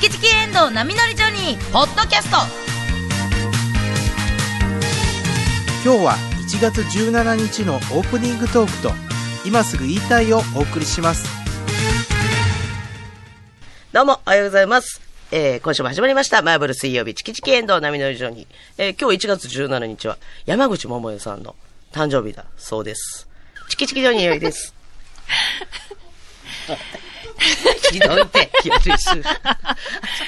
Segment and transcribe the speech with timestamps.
[0.00, 2.38] チキチキエンドウ波乗りジョニー」ポッドキャスト
[5.84, 6.16] 今日は
[6.48, 8.92] 1月17日のオープニングトークと
[9.44, 11.28] 今すぐ言いたいをお送りします
[13.92, 15.02] どうも、おはようございます。
[15.32, 16.40] えー、今週も始まりました。
[16.40, 18.46] マーブル水曜日、チキチキエンドウ波乗りジョニー。
[18.78, 21.56] えー、今日1月17日は、山口百恵さんの
[21.92, 23.28] 誕生日だそうです。
[23.68, 24.74] チキチキジョニーよりです。
[27.90, 29.08] ひどいって、気持ちいいし。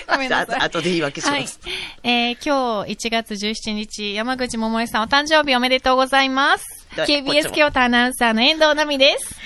[0.08, 1.60] ごめんなさいあ後で言い訳しはいます。。
[2.02, 6.86] えー、今日1月17日、山口百恵さんお誕生日おめでとうございます。
[6.96, 9.36] KBS も京都アナウンサーの遠藤奈美です。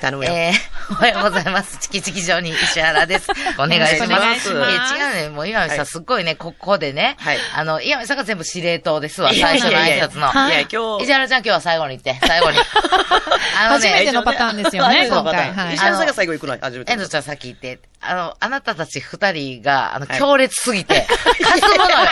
[0.00, 0.32] 頼むよ。
[0.32, 0.52] えー、
[0.92, 1.78] おはようございます。
[1.78, 3.28] チキチキジョニー石原で す。
[3.58, 3.94] お願いします。
[3.94, 5.28] よろしくお願いしますえー違うね。
[5.28, 7.16] もう岩見さん、はいすっごいね、ここでね。
[7.20, 10.28] はいあの、岩見さんが全部司令塔ですわ、最初の挨拶の。
[10.28, 11.04] はいいや、今日。
[11.04, 12.58] 石原ちゃん今日は最後に言って、 最後に。
[12.58, 15.48] あの初めてね、のパターンですよね、初めての今回。
[15.48, 15.84] パターンはい石。
[15.84, 16.98] 原さんが最後行くのは初めて遠。
[16.98, 21.14] 藤ちゃん先言って、あの、あなたたち二人が、あの、はい強烈すぎて、か
[21.56, 22.06] すむのよ。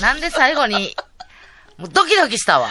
[0.00, 0.96] なんで最後に、
[1.78, 2.70] もうドキドキしたわ。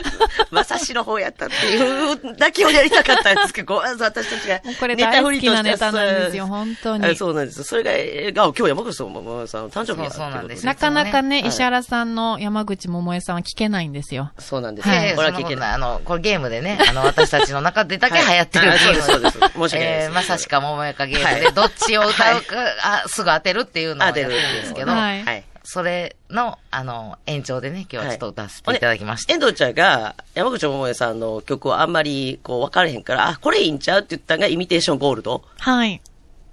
[0.50, 4.60] まさしの方やったっていうだけをやりたかったんですけど、ごめんなさい、私たちが。
[4.80, 7.16] これ大好きなネタなんですよ、本当あに。
[7.16, 7.64] そうなんです。
[7.64, 14.32] それが、えーが、今日山口さんも、さん、誕生日やそうなんですなかなかね、はい石原さんの山口百恵さんは聞けないんですよ。
[14.38, 14.88] そうなんです。
[14.88, 15.30] はいいやいやこれ。
[15.30, 15.72] は聞けない。
[15.72, 25.44] あの、これゲームでね、あの、私たちの中でだけ流行ってるそうですそうです申し訳ないですえー、まさしか桃江かゲームで、はいどっちを歌うか、あ、すぐ当てるっていうのをやってるんですけど、はいはい。
[25.66, 29.34] それの、あの、延長でね、今日はちょっと歌わせていただきました。
[29.34, 35.42] 遠藤ちゃんが、山口百恵さんの曲をあんまり、こう、分からへんから、あ、これいいんちゃうって言ったのが、イミテーションゴールド。
[35.58, 36.00] はい。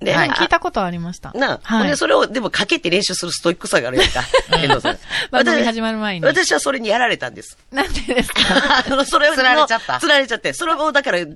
[0.01, 1.31] で、はいあ聞いたことありました。
[1.33, 4.23] なあ、はいで、それを、でもかけて練習するストイックさがあるやんか。
[4.57, 4.97] 遠藤さん。
[5.29, 7.55] 番組始まる前に私はそれにやられたんです。
[7.71, 8.41] なんでですか？
[8.87, 10.53] あの、それを、釣られちゃった釣られちゃって。
[10.53, 11.27] それを、だから、直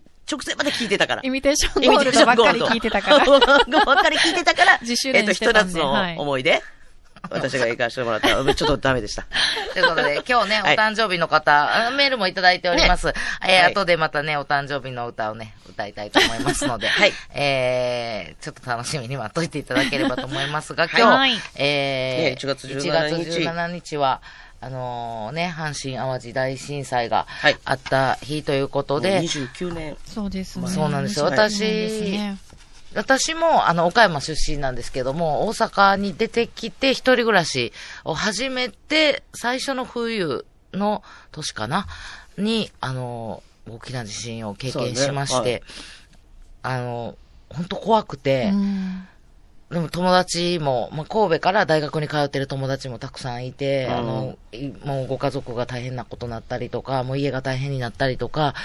[0.45, 1.21] 前まで聞いてたから。
[1.23, 3.23] イミテーションゴールドばっかり聞いてたから。
[3.85, 6.61] ばっかり聞いてたから、自主えっと、練してたんでひと夏のはい思い出。
[7.29, 8.29] 私が行かせてもらった。
[8.29, 9.25] ら、ちょっとダメでした。
[9.73, 10.75] ということで、今日ね、おはい。
[10.75, 13.13] 誕生日の方、あメールもいただいております。
[13.47, 13.71] えーはい。
[13.73, 17.13] 後でまたね、お誕生日の歌をね、歌いたいと思いますので、 はい。
[17.33, 21.41] えー、ちょっと楽しみに待っといていただければと思いますが、今日、はい。
[21.55, 24.21] えー、ね1月17 1月17日は、
[24.59, 27.57] あのーね、阪神淡路大震災がはい。
[27.63, 29.97] あった日ということで、もう29年。
[30.05, 30.67] そうですね。
[30.67, 31.25] そうなんですよ。
[31.25, 32.35] 私
[32.97, 37.71] 私も、あの、岡山出身なんですけども、大阪に出てきて、一人暮らし
[38.03, 41.85] を始めて、最初の冬の年かな
[42.39, 45.61] に、あの、大きな地震を経験しまして、そうね
[46.63, 47.17] あの、
[47.49, 49.07] 本当怖くて、うん。
[49.69, 53.93] でも友達も、まあ、神戸から大学に通ってる友達もたくさんいて、うん。
[53.93, 58.55] あの、いもうご家族が大変なことになったりとか、もう家が大変になったりとか、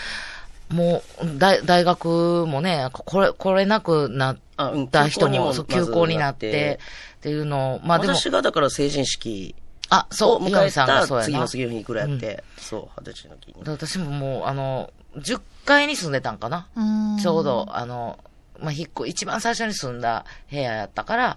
[0.72, 6.80] もう、大、大学もね、これ、来れなくなあうんった人も、休校にもそう休校になって、
[7.18, 9.54] っていうのを、まあでも、私がだから成人式
[9.90, 11.26] あ、そをう、岩迎え見さんがたそうやな。
[11.26, 13.54] 次の次の日ぐらいやって、そう、二十歳の日に。
[13.66, 16.66] 私ももう、あの、10階に住んでたんかな。
[16.74, 16.82] う
[17.16, 18.18] んちょうど、あの、
[18.58, 21.36] まあ、引っ越、一番最初に住んだ部屋やったから、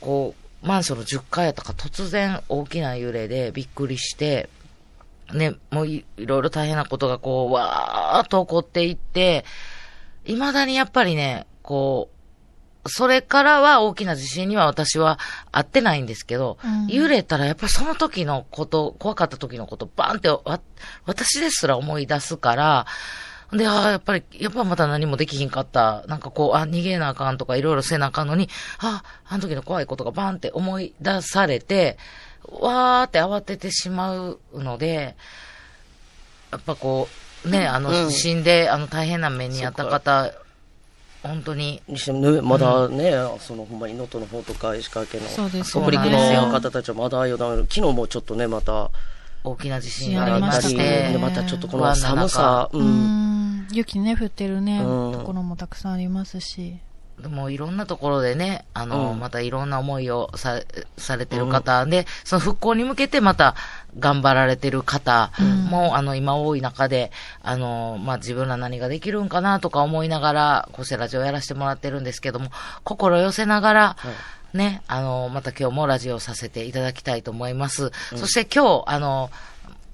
[0.00, 4.50] こう、マンションの10階やったから突然大きな揺れでびっくりして、
[5.32, 9.44] ね、もういいろいろ大変なことがこう、わーっと起こっていって、
[10.24, 12.10] 未だにやっぱりね、こ
[12.84, 15.18] う、それからは大きな地震には私は
[15.50, 20.60] 会ってないんですけど、うん揺れたらやっぱりその時のこと、怖かった時のこと、バーンってわ、
[21.04, 22.86] 私ですら思い出すから、
[23.52, 26.04] で、ああ、やっぱり、やっぱまた何もできひんかった。
[26.08, 28.48] なんかこう、あ、逃げなあかんとかいろいろせなあかんのに、
[28.78, 31.96] あ、あの時の怖いことがバーンって思い出されて、
[32.50, 35.16] わーって慌ててしまうので、
[36.52, 37.08] やっぱこ
[37.44, 38.08] う、ね、あの、うん。
[38.10, 40.32] 地震で、あの、大変な目にあった方、
[41.22, 47.36] 本当に、にしてもね、まだね、そのほんまに能登の方とか石川県のそうですよ北陸の方たちはまだよ。
[47.36, 48.90] だめ昨日もちょっとね、また、
[49.42, 52.78] 大きな地震震がありましありましたて、ねでまたちょっとこの寒さ、う。
[52.78, 53.68] うんん。
[53.72, 55.12] 雪ね、降ってるね、うん。
[55.12, 56.78] ところもたくさんありますし。
[57.20, 59.18] でもいろんなところでね、あの、うん。
[59.18, 60.60] またいろんな思いをさ、
[60.98, 63.54] されてる方で、その復興に向けてまた
[63.98, 65.32] 頑張られてる方
[65.70, 67.10] も、あの、今多い中で、
[67.42, 72.50] あの、まあ、自分ら何ができるんかなとか思いながら、こうしてラジオやらせてもらってるんですけども、
[72.84, 73.96] 心寄せながら、
[74.52, 77.92] ね、あの、また今日もラジオさせていただきたいと思います。
[78.14, 79.30] そして今日、あの、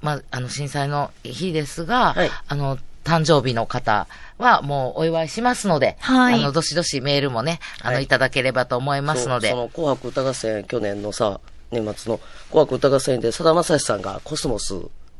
[0.00, 2.30] まあ、あの、震災の日ですが、はい。
[2.48, 4.06] あの、誕生日の方
[4.38, 11.40] はもうお祝いしますので、はいあの、どしどしメールもね、あの、はいいただければと思いますので、その紅白歌合戦、去年のさ、
[11.70, 12.20] 年末の
[12.50, 14.74] 紅白歌合戦で、さだまさしさんがコスモス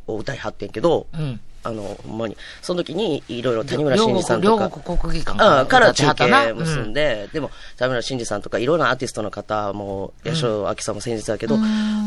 [0.06, 1.40] を歌いはってんけど、うん。
[1.64, 2.36] あの、ほんまに。
[2.60, 4.64] その時に、いろいろ谷村新司さんとか。
[4.64, 11.56] 両国両国国技館うん、から中歌ってはったな継結んで、でも、谷村新司さんとか、いろんなアーティストの方も、八代亜紀さんも先日だけど、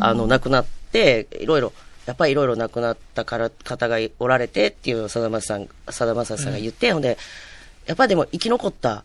[0.01, 1.71] あの、亡くなって、いろいろ、
[2.05, 7.17] やっぱりいろいろ亡くなったから方がおられてっていう、さだまさん、さだまさしさんが言って、ほんで、
[7.85, 9.03] やっぱりでも生き残った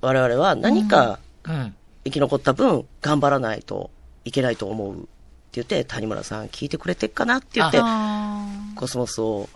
[0.00, 1.74] 我々は何かうん。
[2.04, 3.90] 生き残った分、頑張らないと
[4.24, 5.06] いけないと思うって
[5.52, 8.46] 言って、谷村さん聞いてくれてっかなって言って、あ
[8.76, 9.48] コスモスを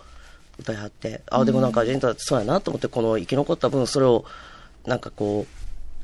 [0.58, 4.24] 歌いはって、あ、でもなんかジェンタそうやなと思って、この生き残った分、それを、
[4.86, 5.46] なんかこ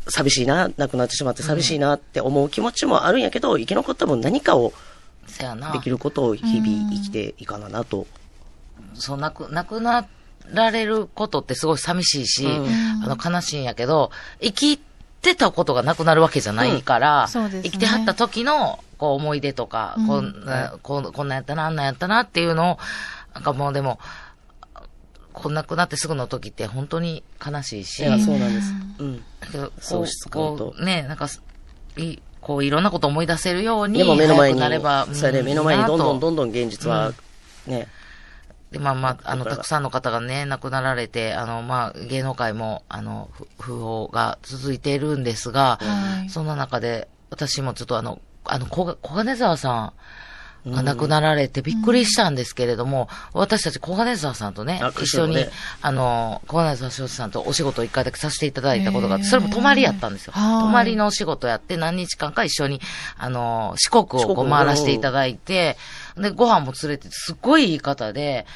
[0.06, 4.74] う、寂しいな、亡くなってしまって寂しいなって思う気持ちもあるんやけど、生き残った分何かを
[5.26, 5.72] せやな。
[5.72, 8.06] できることを日々生きていかななと。
[8.94, 10.06] そう、亡く、亡くな
[10.52, 14.10] られることってすごい寂しいし、うんあの、悲しいんやけど、
[14.40, 14.78] 生き
[15.22, 22.78] てたことがなくなるわけじゃないから、うんね生きてはった時の、こう、思い出とか、うんこんな、こんこんなんやったな、あんなんやったなっていうのを、
[23.34, 23.98] なんかもうでも、
[25.32, 28.72] こんなくなってすぐの時って本当に悲しいし、いや、そうなんです。
[28.98, 29.18] うん。
[29.40, 31.28] だけどこ喪失感とう、こう、ね、なんか、
[31.96, 37.12] いこう、いろんなこと思い出せるように、でも目の前に、なれば、それで目の前にどんどんどんんどん現実は、
[37.67, 37.88] ね、
[38.70, 46.31] で、まあまあ、あの、たくさんの方がね、亡くなられて、あの、まあ、芸能界も、あの、ふ不法が続いているんですが、はい。
[46.31, 49.93] そんな中で、私もちょっとあの、あの、小小金沢さん
[50.66, 55.44] が亡くなられてびっくりしたんですけれども、私たち小金沢さんとねあ、一緒に、
[55.82, 60.32] あの、小金沢翔さんとお仕事を一回だけさせていただいたことがあって、それも泊まりやったんですよ。
[60.32, 60.62] はい。
[60.62, 62.81] 泊まりのお仕事やって何日間か一緒に、
[63.19, 65.76] あの、四国をこう回らせていただいて、
[66.16, 68.46] で、ご飯も連れて、すっごいいい方で、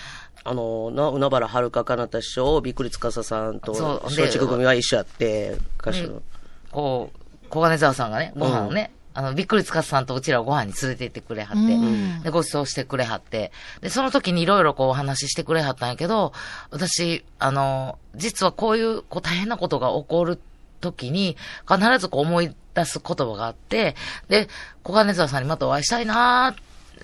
[0.45, 6.23] あの、な、海原遥かなた師匠、びっくりつかささんと、松竹組は一緒やって、歌手での。
[6.71, 12.23] こう、小金沢さんがね、ご飯をね、あの、びっくりつかすさんとうちらをご飯に連れて行ってくれはって、うん。
[12.23, 13.51] で、ご馳走してくれはって、
[13.81, 16.33] で、その時にいろいろこうお話ししてくれはったんやけど、
[16.71, 20.39] 私、あの、実はこういう、こう大変なことが起こる
[20.81, 21.37] 時に、
[21.69, 23.97] 必ずこう思い出す言葉があって、
[24.29, 24.47] で、
[24.85, 26.55] 小金沢さんにまたお会いしたいな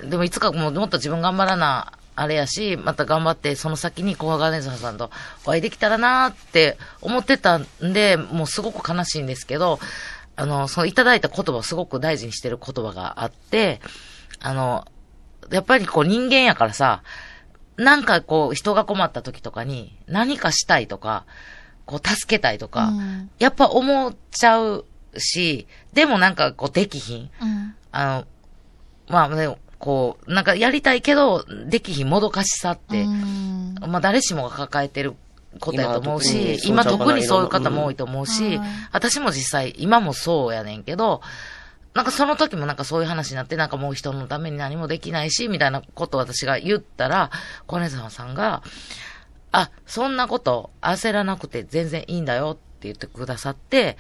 [0.08, 5.11] でもいつかもうもっと自分頑張らな、あれやし、また頑張って、その先に小金沢さんと
[5.44, 9.81] お会いできたらなって思ってたんで、もうすごく悲しいんですけど、
[10.37, 13.81] あの、そのいただいた言葉をすごく大事にしてる言葉があって、
[14.41, 14.87] あの、
[15.51, 17.03] やっぱりこう人間やからさ、
[17.77, 21.25] なんかこう人が困った時とかに何かしたいとか、
[21.87, 23.31] こう助けたいとか、うん。
[23.39, 24.87] やっぱ思っちゃう
[25.17, 27.31] し、でもなんかこうできひん。
[27.41, 27.75] うん。
[27.93, 28.25] あの、
[29.09, 33.75] まあね、こう、なんかやりたいけど、できひんもどかしさって、うん。
[33.87, 35.15] まあ誰しもが抱えてる
[35.61, 41.21] ことやと思うし、今特に今特にそういう方も多いと思うし、うんはい私も実際今もそうやねんけど、
[41.95, 47.31] なんかその時もなんかそういう話になって、なんかもう人のために何もできないし、みたいなことを私が言ったら、
[47.67, 48.62] 小根沢さんが、
[49.53, 53.97] あ、そんなこと焦らなくて全然いいんだよって言ってくださって、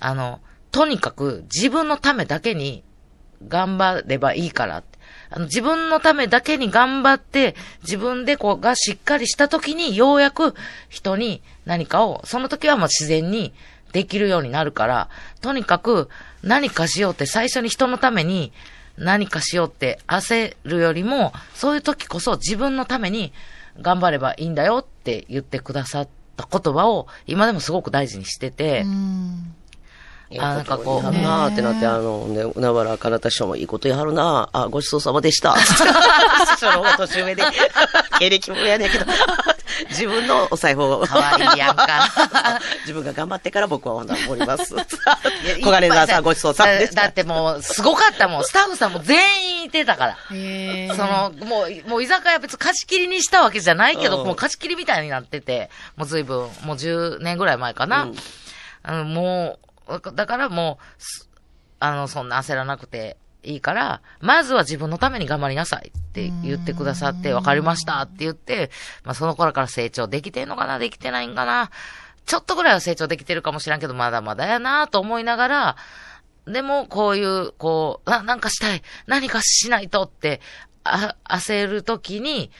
[0.00, 0.40] あの、
[0.72, 2.82] とにかく自分のためだけに
[3.46, 4.95] 頑張ればいいからって。
[5.30, 10.54] あの、自分のためだけに頑張って、自分でこうがしっかりした時に、ようやく
[10.88, 13.52] 人に何かを、その時はもう自然に
[13.92, 15.08] できるようになるから、
[15.40, 16.08] とにかく
[16.42, 18.52] 何かしようって最初に人のために
[18.98, 23.32] 何かしようって焦るよりも、そういう時こそ自分のために
[23.80, 28.84] 頑張ればいいんだよって言ってくださった言葉を今でもすごく大事にしてて、
[30.38, 35.56] あなんかこうなーってなって、あの、ね、海原かなた師匠もいいことやるなーあ、ごちそうさまでした。
[35.62, 35.74] 師
[36.58, 37.42] 匠の方が年上で、
[38.18, 39.04] 経歴もやねんけど、
[39.90, 42.08] 自分のお財布を、可愛いやんか。
[42.82, 44.74] 自分が頑張ってから僕はおります。
[45.62, 46.96] 小金沢さんごちそうさまでした。
[46.96, 48.44] だだってもう、すごかったもん。
[48.44, 50.16] スタッフさんも全員いてたから。
[50.28, 58.08] その、もう、もう居酒屋別に貸し切りにしたわけじゃないけど、うんもう貸し切りみたいになってて、もう随分、もう10年ぐらい前かな。
[58.88, 59.65] うんもう、
[60.14, 61.26] だからもう、
[61.78, 68.70] あの、そんな焦らなくていいから、まずは自分のために頑張りなさいって言ってくださって、わかりましたって言って、
[69.04, 71.70] まあその頃から成長できてんのかな、できてないんかな。
[72.24, 75.76] ちょっとぐらいは成長できてるかもしれんけど、まだまだやなと思いながら、
[76.46, 80.40] でも、こういう、こう、な、なんかしたい、何かしないとって、
[80.84, 82.50] あ、焦るときに、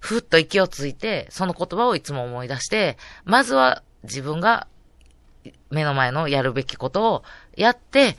[0.00, 4.66] ふっと息をついて、その言葉をいつも思い出して、まずは自分が
[5.70, 7.24] 目の前のやるべきことを
[7.56, 8.16] やって、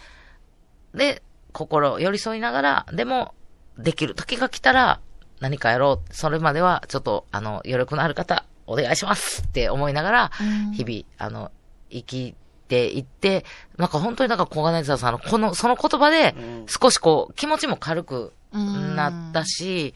[0.93, 3.33] で、心寄り添いながら、でも、
[3.77, 4.99] できる時が来たら、
[5.39, 6.13] 何かやろう。
[6.13, 11.51] それまでは、ちょっと、あの、余力のある方、お願いしますって思いながら、うん日々、あの、
[11.89, 12.35] 生き
[12.67, 13.45] ていって、
[13.77, 19.93] なんか本当になんか小金沢さんの、この、その言葉でうん、少しこう、気持ちも軽くうんなったし、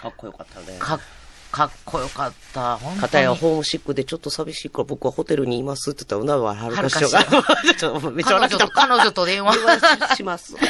[0.00, 0.78] かっこよかったね。
[0.78, 1.00] かっ
[1.50, 2.76] かっこよかった。
[2.76, 3.00] 本当に。
[3.00, 7.24] 片やホームシックでちょっと寂しいから僕はホテルにいますって言ったら、うなははるか師匠が、
[7.78, 8.70] ちょっとめっちゃ彼女と、笑っ。
[8.74, 9.54] 彼女と電話。
[10.16, 10.56] します。
[10.56, 10.62] ホ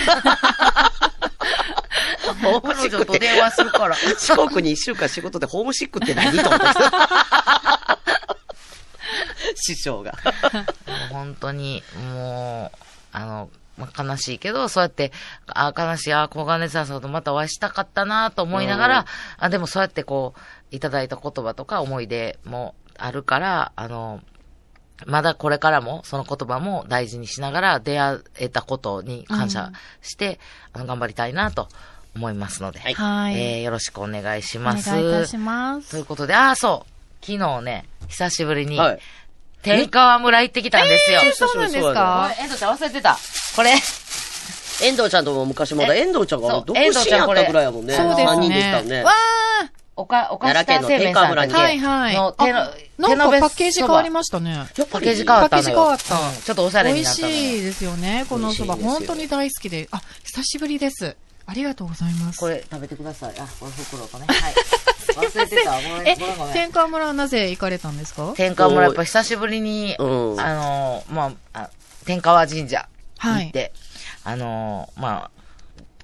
[2.59, 3.97] ームシ彼女ックと電話するから。
[4.19, 6.67] 四国に一週間仕事でホームシックって何と思って。
[9.57, 10.15] 師匠が。
[11.11, 11.83] 本当に、
[12.15, 12.79] もう、
[13.13, 15.13] あの、まあ、悲しいけど、そうやって、
[15.47, 19.05] あ悲しい、あ小金さんとまたお会いしたかったなと思いながら、うん
[19.39, 24.21] あでもそうやってこう、いただいた言葉とか思い出もあるから、あの、
[25.07, 29.73] まだこれからも、その言葉も大事にしながら、出会えたことに感謝
[30.03, 30.41] して、
[30.73, 31.69] あの、頑張りたいなと
[32.17, 33.41] 思いますので、はいはい。
[33.41, 34.89] えー、よろしくお願いしお願います。
[34.89, 35.91] いたします。
[35.91, 37.25] ということで、ああ、そう。
[37.25, 38.99] 昨日ね、久しぶりに、はい。
[39.63, 41.21] 天川村行ってきたんですよ。
[41.25, 43.19] えーそうなんですおかい、遠藤ちゃん忘れてた。
[43.57, 43.71] これ、
[44.81, 47.95] 遠藤ちゃんとも昔まだえ遠藤ちゃんがそう独身やったぐらいやもんね。
[47.95, 48.89] そうです3人でしたね。
[48.89, 49.13] ねわ。
[50.01, 52.15] おか、おかし奈良県のた製麺さんはいはい。
[52.15, 54.55] の手のあ、なんかパッケージ変わりましたね。
[54.77, 55.49] パッケージ変わった。
[55.51, 57.35] パッケージ変わったうんちょっとおしゃれ美味になったのよ。
[57.35, 58.77] しいですよね、このそば。
[58.77, 59.89] 本当に大好きで。
[59.91, 61.17] あ、久しぶりです。
[61.47, 62.39] ありがとうございます。
[62.39, 63.35] これ食べてください。
[63.41, 64.27] あ、これ袋とね。
[64.31, 64.55] はい。
[65.17, 65.73] 忘れてた。
[65.73, 66.53] ごめえん、ごめんごめん。
[66.55, 68.35] 天川村はなぜ行かれたんですか？
[68.37, 70.05] 天川村やっぱ久しぶりに、う
[70.37, 71.71] んあのー、まあ、あ
[72.07, 72.89] 天川神社
[73.19, 73.73] はい行って、
[74.23, 75.38] あのー、まあ、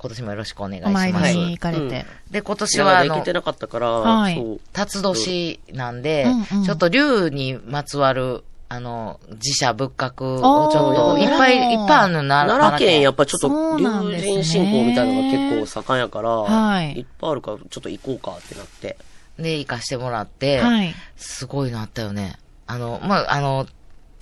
[0.05, 1.13] 今年もよろしくお願いしおます。
[1.13, 2.05] 参りに行かれうんて。
[2.31, 4.61] で、今年はあの行けて、なかったから、はいそう。
[4.75, 18.99] 辰年なんで、うんうんちょっと竜にまつわる、あの、自社仏閣をちょっと、いっぱいいっぱいあるのな、奈良県やっぱちょっと竜神信仰みたいなのが結構盛んやから、はいいっぱいあるからちょっと行こうかってなって。
[19.39, 20.95] で、行かしてもらって、はい。
[21.17, 22.37] すごいのあったよね。
[22.67, 23.67] あの、まあ、あの、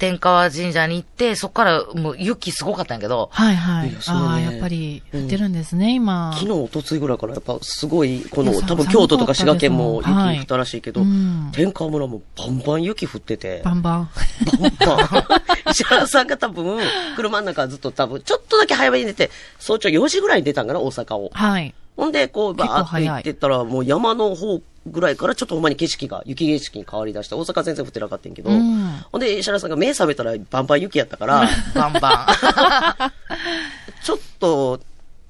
[0.02, 6.32] 天川神社に行って、そこからもう雪すごかったんやけど、はいはいいねああ、やっぱり降ってるんですね、今。
[6.35, 14.11] 昨日、おとついぐらいからやっぱすごい、この多分寒京都とか滋賀県も雪降ったらしいけど、うん天川村もバンバン雪降ってて、バンバン。
[14.61, 15.71] バンバン。
[15.71, 16.80] 石原さんが多分、
[17.14, 19.30] 車の中ずっと多分、ちょっとだけ早めに出て、
[19.61, 21.30] 早朝4時ぐらいに出たんかな、大阪を。
[21.32, 21.73] はい。
[21.96, 32.26] ほんで、こう、バーッと結構早い行ってったら、もう山の方ぐらいからちょっとほんまに景色が、雪景色に変わり出して、大阪全然降ってなかったんやけど、うんほんで、石原さんが目覚めたらバンバン雪やったから、 バンバ
[34.02, 34.80] ちょっと、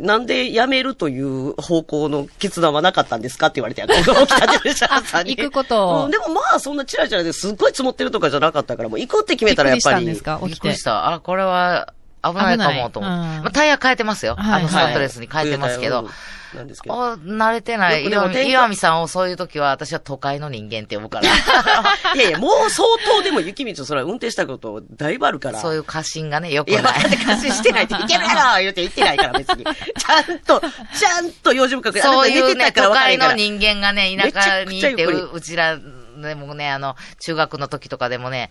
[0.00, 3.94] なんで辞めるという方向の決断はなかったんですかって言われてやった。
[3.96, 5.32] 起きたてる石原さんに。
[5.32, 10.06] あ 行くことをうんでもまあ、そんなチラチラですっごい積もってるとかじゃなかったから、もう行こうって決めたらやっぱり。
[10.06, 10.48] びっくりしたんですか？
[10.48, 10.82] 起きてっくりし。
[10.82, 11.12] た。
[11.12, 11.92] あ、これは
[12.22, 13.42] 危ないかもと思って。
[13.42, 14.36] まあ、タイヤ変えてますよ。
[14.36, 16.02] はいあの、スタッドレスに変えてますけど。
[16.02, 16.08] うん
[16.54, 16.94] なんですけど。
[16.94, 18.04] あ慣れてない。
[18.04, 21.28] 岩見岩見さんをそういう時は私は都会の人間って呼ぶから。
[22.14, 25.60] いやいや、もう相当でも雪道をそれは運転したことだいぶあるから。
[25.60, 27.02] そういう過信がね、よくいや、ない。
[27.02, 29.64] 待って、貸ししてないって、いけるやろ言うて言ってないから、別に。
[29.64, 35.78] ちゃんと、ちゃんと用事深く、そういうね、都会の人間がね、田舎にいて、うちら
[36.22, 38.50] でもね、あの、中学の時とかでもね、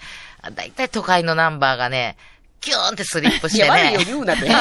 [0.56, 2.18] だいたい都会のナンバーがね、
[2.62, 4.06] キューンってスリップしていや、悪いよ ね。
[4.06, 4.46] 言うなって。
[4.46, 4.56] ちょ、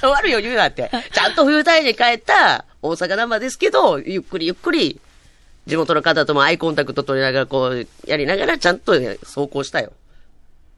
[0.00, 0.90] ちょ、悪いよ言うなって。
[1.12, 5.00] ちゃんと冬タイに帰った大阪ナンバーですけど、ゆっくりゆっくり、
[5.66, 9.92] 地元の方ともアイコンタクト取りながら、こう、やりながら、ちゃんとね走行したよ。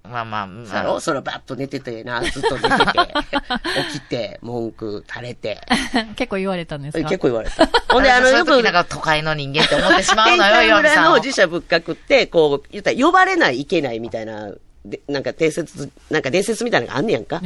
[0.08, 1.00] まあまあ、まだろ？
[1.00, 3.14] それバッと寝ててな、ずっと寝てて、
[3.92, 5.60] 起きて、文句垂れて。
[6.14, 7.08] 結構言われたんですか？
[7.08, 7.66] 結構言われた。
[7.66, 14.50] ほほんで、あの、そういよくなんか都会の人間って思ってしまう天のよ、海岩見の自社仏閣って、こう、言ったら呼ばれない、いけないみたいな、
[14.90, 17.40] でなんか伝説、なんか伝説みたいなのがあんねやんか。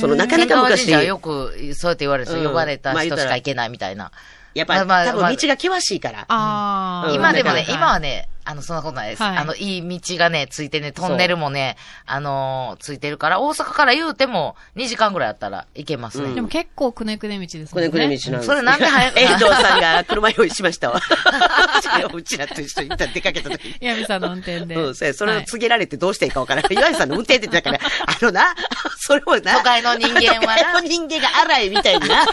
[0.00, 2.42] その、なかなか昔、社はよくそうやって言われるんですよ。
[2.42, 4.12] うん呼ばれた人しか行けないみたいな。
[4.54, 6.24] やっぱり、まあまあ多分道が険しいから。
[6.28, 7.08] ああ。
[7.08, 9.22] うん今でもね、はい今はね、あの、そんなことないです。
[9.22, 16.28] はいあの、いい道がね、ついてね、トンネルもね、あのーついてるから、大阪から言うても、2時間ぐらいあったら行けますね。
[16.28, 18.06] うんでも結構くねくね道ですくねもんね。
[18.06, 18.46] くね道なんです。
[18.46, 21.00] それなんで早く遠藤さんが 車用意しましたわ。
[22.12, 23.76] うちらと一緒に行った出かけた時に。
[23.80, 24.74] 岩見さんの運転で。
[24.74, 26.74] うん、そうやそれをはい告げられてどうしていいかわからない。
[26.74, 28.54] 岩井さんの運転って言ってたから、 あのな、
[28.98, 29.54] それもな。
[29.54, 32.24] 都会の人間はな都会の人間が荒いみたいにな。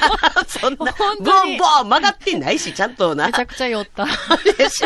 [0.48, 3.28] そんな、本ボンボン曲がってないし、ちゃんとな。
[3.28, 4.06] めちゃくちゃ酔った。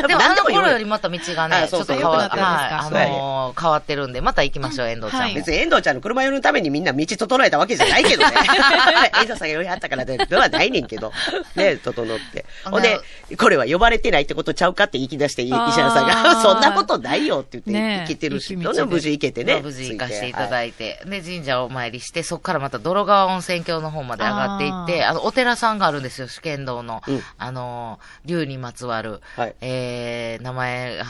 [0.08, 0.96] でもあの頃よりも。
[0.96, 2.98] また道があね、ちょっと変わっ良くなったんですか？
[2.98, 5.34] はい、あのー変わってるんで、また行きましょう、遠藤ちゃん。
[5.34, 8.36] 別に遠藤ちゃんの車寄るためにみんな道整えたわけじゃないけどね。
[9.22, 11.12] 遠藤さんが寄りはったからで、ではないねんけど。
[11.56, 12.46] ね、整って。
[12.66, 13.00] ほんで、
[13.38, 19.54] これは呼ばれてないってことちゃうかって言いき出して、石原さんが、そんなことないよって言って、行けてるし、いい道で無事行けてね。
[19.54, 27.02] まあ無事行かせていただいいて、で、神社をお参りして、そこからまた泥川温泉郷の方まで上がっていって、ああの、お寺さんがあるんですよ、主剣道の。
[27.08, 27.24] うん。
[27.38, 29.22] あのー、竜にまつわる。
[29.36, 29.56] はい。
[29.62, 31.02] えー、名前。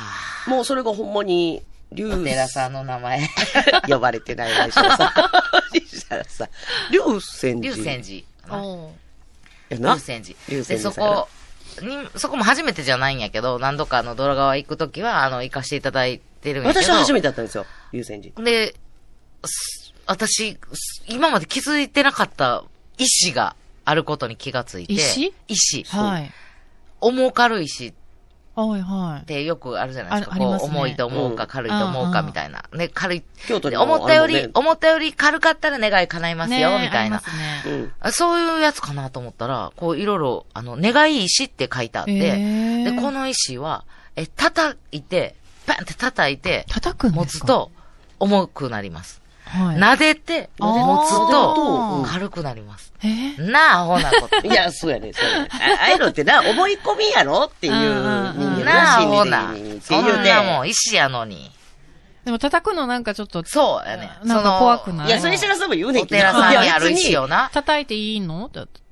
[0.47, 1.61] もうそれがほんまに、
[1.91, 3.29] 竜ーお寺さんの名前。
[3.87, 5.13] 呼ばれてないわ、石原さ
[6.27, 6.49] さん。
[6.91, 7.75] 竜泉寺。
[7.75, 8.57] 竜泉寺。
[8.57, 8.91] おー
[9.69, 9.93] やな？
[9.93, 10.39] 竜泉寺。
[10.47, 11.27] で、竜泉寺そこ
[11.81, 16.83] に、そこも初めてじゃないんやけど、何度かあの、ドラ川行くときは、あの、行かせていただいてるんやけど。
[16.83, 17.23] 私は初めて。
[17.23, 18.43] てだったんですよ、優先寺。
[18.43, 18.75] で、
[19.45, 22.63] す私、す今まで気づいてなかった
[22.97, 24.93] 石があることに気がついて。
[24.93, 25.83] 石石。
[25.85, 26.31] はい。
[27.01, 27.93] 重軽石っ
[28.55, 29.25] はいはい。
[29.25, 30.35] てよくあるじゃないですか。
[30.35, 32.63] すね重いと思うか、うん軽いと思うかみたいな。
[32.73, 33.19] ね、軽い。
[33.19, 37.17] で京都にも思ったより、思ったより軽かったら願い叶いますよ、みたいな。
[37.17, 37.23] ね
[38.11, 42.13] そういうやつかなと思ったら、こういろいろ、あの、願い石って書いてあって、
[42.85, 43.83] で、この石は、
[44.15, 45.35] え、叩いて、
[45.65, 47.45] パンって叩いて、叩くん持ですか？
[47.45, 47.71] つと、
[48.19, 49.21] 重くなります。
[49.55, 49.77] はい。
[49.77, 52.91] 撫でて、持つうとん、軽くなります。
[53.03, 53.07] え？
[53.07, 54.41] ーなあ、アホなこと。
[54.47, 55.49] いや、そうやね、そうやね。
[55.51, 60.29] あああいうのってな、思い込みやろっていう人間なあ、アのホなそうね。
[60.33, 61.51] なもん、石やのに。
[62.25, 64.09] でも叩くのなんかちょっと、そうやね。
[64.23, 65.07] なんか怖くない？
[65.07, 66.19] いや、それ知らさんも言うねんおけど。
[66.21, 67.49] 寺さんにある いや別石をな。
[67.53, 68.49] 叩いていいの？
[68.51, 68.84] だっていや、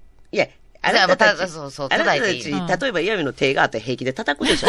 [0.85, 4.67] あなたたち、そうそうあなたたち、叩いていいの例えば岩見の手があって平気で叩くでしょ？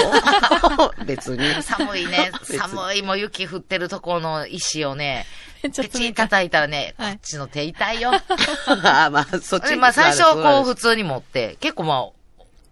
[1.05, 1.63] 別に。
[1.63, 2.31] 寒いね。
[2.45, 5.27] 寒い、もう雪降ってるところの石をね、
[5.63, 6.15] ペチン。
[6.15, 8.13] 叩いたらね、こはいっちの手痛いよ。
[8.85, 10.83] ああ、まあ、そっちでまあ最初はこう普通。
[10.91, 12.09] 通に持って、結構ま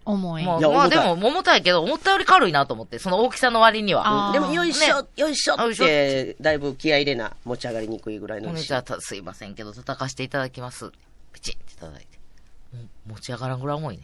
[0.05, 0.43] 重い。
[0.43, 4.31] あ、もう、いや重たいまあでも重たいけど、思ったより軽いなと思って、その大きさの割には。
[4.33, 10.91] でも、よいしょ、ねよいしょって、だいぶ気合い入れな、持ち上がりにくいぐらいのじゃあたすいませんけど、叩かせていただきます。
[11.33, 12.12] ペチンって叩いて。
[13.07, 14.03] 持ち上がらんぐらい重いね。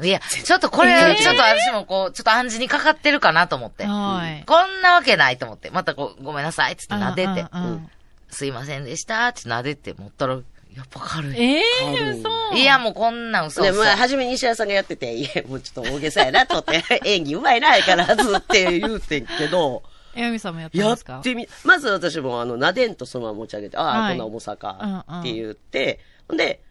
[0.00, 3.84] いや、ちょっとこれ、えーちょっと私もこう、ちょっと暗示にかかってるかなと思って。
[3.84, 4.44] はい。
[4.46, 5.70] こんなわけないと思って。
[5.70, 7.46] またこう、ごめんなさいっつって撫でて。
[7.52, 7.88] うん
[8.34, 10.40] すいませんでしたって撫でて持ったら、や
[10.84, 11.38] っぱ軽い。
[11.38, 12.54] ええ軽い嘘。
[12.54, 13.82] いや、もうこんなん嘘で、嘘。
[13.82, 19.82] まあ、初めに石原さんがやってて、いや、もうちょっと大げさやなと思って、 演技うまいな、相変わらずって言うてんけど、
[20.14, 21.20] えみさんもやったんやっですか？
[21.22, 26.62] てみ、まず私もあの、撫でんとそのまま持ち上げて、ああ、はいこんな重さかって言って、ほんで、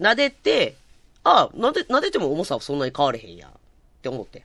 [0.00, 0.76] 撫でて、
[1.22, 3.52] ああ、撫で、撫でても重さはそんなに変われへんやんっ
[4.02, 4.44] て思って。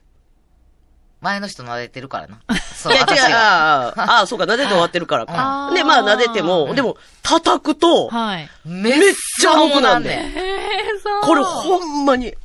[1.21, 2.39] 前の人撫でてるからな。
[2.75, 3.33] そう、いや、違う。
[3.33, 5.33] ああ、ああ、そうか、撫でて終わってるからあか。
[5.71, 8.49] ーで、まあ、撫でても、でも、叩くと、はい。
[8.65, 11.21] めっちゃ重くなんねんねええそう。
[11.23, 12.35] これほんまに、え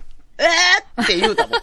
[0.96, 1.02] ー？
[1.02, 1.56] って言うたも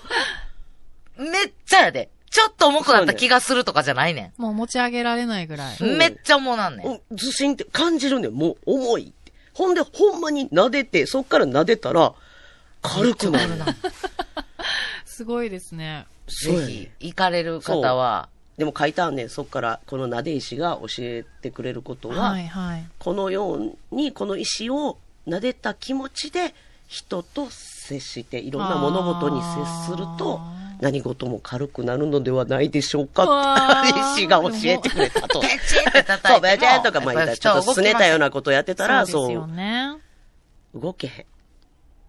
[1.18, 1.24] ん。
[1.28, 1.32] ん。
[1.32, 2.10] めっちゃやで。
[2.30, 5.78] ちょっと重くなった気がするとかじゃないねもう持ち上げられないぐらい。
[5.80, 5.98] うん。
[5.98, 6.88] めっちゃ重なんねん。
[6.88, 8.34] うんずしんって感じるねん。
[8.34, 9.14] もう重い。
[9.58, 12.14] ほんで、ほんまに撫でて、そっから撫でたら、
[12.84, 13.56] 軽くなる。
[15.04, 16.06] すごいですね。
[16.28, 19.30] ぜひ、行かれる方は、でも書いてあんねん。
[19.30, 22.86] そっから、この撫で石が教えてくれることは、はいはい。
[23.00, 26.54] このように、この石を撫でた気持ちで、
[26.88, 30.40] 人と接して、いろんな物事に接すると
[30.80, 33.82] 何事も軽くなるのではないでしょうわか？
[33.86, 35.42] ー石が教えてくれたと。
[35.42, 39.96] ペチンって叩いてもそう、ベとか、まあ、ちょっと拗ねたようなことやってたら、そうですよそう、ね。
[40.76, 41.26] 動けへん。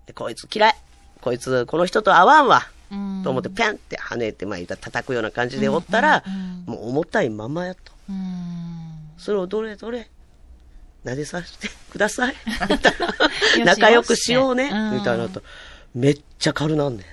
[0.07, 0.74] で、こいつ嫌い。
[1.20, 2.68] こいつ、この人と合わんわ。
[2.90, 6.22] うんと思って、ペンって跳ねて、まあ、言ったら叩くような感じでおったら、
[6.66, 7.92] もう重たいままやと。
[8.09, 9.11] うん。
[9.18, 10.09] それをどれどれ、
[11.04, 12.35] 撫でさせてください。
[12.70, 12.92] みたい
[13.54, 13.64] しな。
[13.76, 14.94] 仲良くしようねうん。
[14.98, 15.42] みたいなと。
[15.94, 17.07] めっちゃ軽なんねん。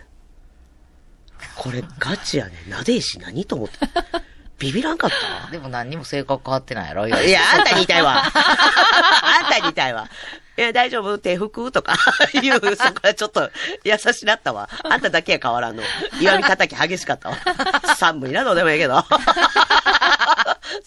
[1.65, 2.73] これガチやねん。
[2.73, 3.75] 撫で石何と思って。
[4.59, 5.09] ビビらんかっ
[5.45, 5.51] た？
[5.51, 7.07] でも何にも性格変わってないやろ？
[7.07, 7.17] いや、
[7.55, 8.23] あんたに言いたいわ。
[8.23, 10.07] あんたに言いたいわ。
[10.57, 11.17] いや、大丈夫？
[11.17, 11.71] 手拭く？
[11.71, 11.95] とか
[12.41, 12.59] いう、そ
[12.93, 13.49] こはちょっと
[13.83, 14.69] 優しなったわ。
[14.89, 15.83] あんただけは変わらんの。
[16.21, 17.37] 岩見叩き激しかったわ。
[17.97, 19.03] 寒いな、どうでもいいけど。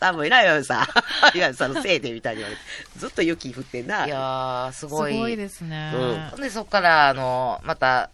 [0.01, 0.83] 寒いな、岩見さ
[1.35, 1.37] ん。
[1.37, 2.63] 岩見さんのせいでみたいに言われて。
[2.97, 4.07] ずっと雪降ってんな。
[4.07, 5.19] いやー、すすごい。
[5.19, 5.93] ごいですね。
[5.95, 8.09] うんで、そこから、あの、また、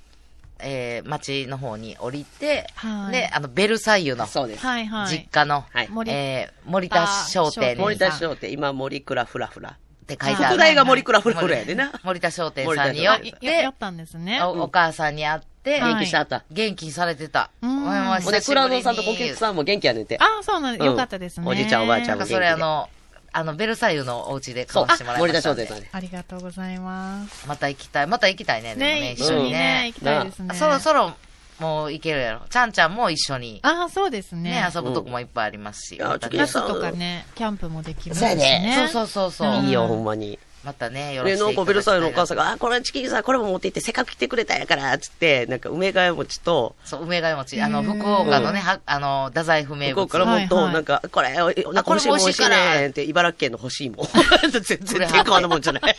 [0.59, 4.65] えー、町の方に降りて、はいで、あの、ベルサイユの、そうです。
[4.65, 5.09] はいはい。
[5.09, 9.77] 実家の、はい森えー、森田商店森っ田商店、今森倉フラフラ。
[10.07, 10.55] て書いてある。
[10.55, 11.93] 副題が森倉フラフラやでな。
[12.03, 14.43] 森田商店さんによってややっ、たんですね。
[14.43, 16.45] おお母さんに会って、はい元気してあった。
[16.51, 17.51] 元気にされてた。
[17.63, 20.19] うんほんで、倉野さんと小吉さんも元気やねんて。
[20.21, 20.83] あ、そうなんです。
[20.83, 21.47] うんよかったですね。
[21.49, 22.89] おじいちゃんおばあちゃなんかそれあの、
[23.37, 25.67] あの、ベルサイユのお家で買そうわせてもらい森ましたんで。
[25.67, 25.91] 田商店さんね。
[25.93, 27.49] ありがとうございます。
[27.49, 28.07] また行きたい。
[28.07, 28.77] また行きたいね。
[28.77, 29.85] でもね、ね、一緒にね。
[29.89, 30.55] 行きたいですね。
[30.55, 31.13] そろそろ、
[31.59, 32.43] もう行けるやろ。
[32.49, 34.51] ちゃんちゃんも一緒に、あ、そうですね。
[34.51, 35.97] ね、遊ぶとこもいっぱいありますし。
[35.97, 38.61] うんまたねいや夏とかね、キャンプもできますしそうやね。
[38.61, 39.49] ねそうそうそうそう。
[39.49, 40.39] うんいいよ、ほんまに。
[40.65, 47.61] またね、よろしで、くなんかベルサイユのお母さんが、あ、これチキンさん、これも持って行って、せっかく来てくれたんやから、つって、なんか梅ヶ谷餅と、そう、梅ヶ谷餅。
[47.61, 49.95] あの、福岡のね、はあの、太宰府名物。
[49.95, 54.07] 向こうからもっと、なんか、これ、おいなんか欲しいもん美味しいねんって、茨城県の欲しいもん。
[54.51, 55.97] 全然天川のもんじゃない。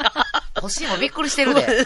[0.56, 1.86] 欲しいもびっくりしてるで。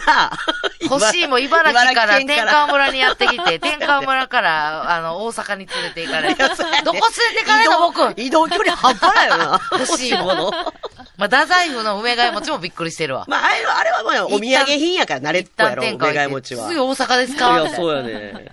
[0.82, 6.36] 欲しいも茨城から天川村にやってきて、天川村から、あの、大阪に連れて行かれる。
[6.36, 9.60] どこ連れて行かれるの僕移動距離半端ないよな。
[9.72, 10.50] 欲しいもの。
[11.20, 13.26] まあ、太宰府の梅貝餅もびっくりしてるわ。
[13.28, 16.68] まあ、あれは、あれはまあ、お土産品やから慣れっこやろ、一旦天下願い行って餅は。
[16.68, 18.46] すぐ大阪ですいかや、そうやね。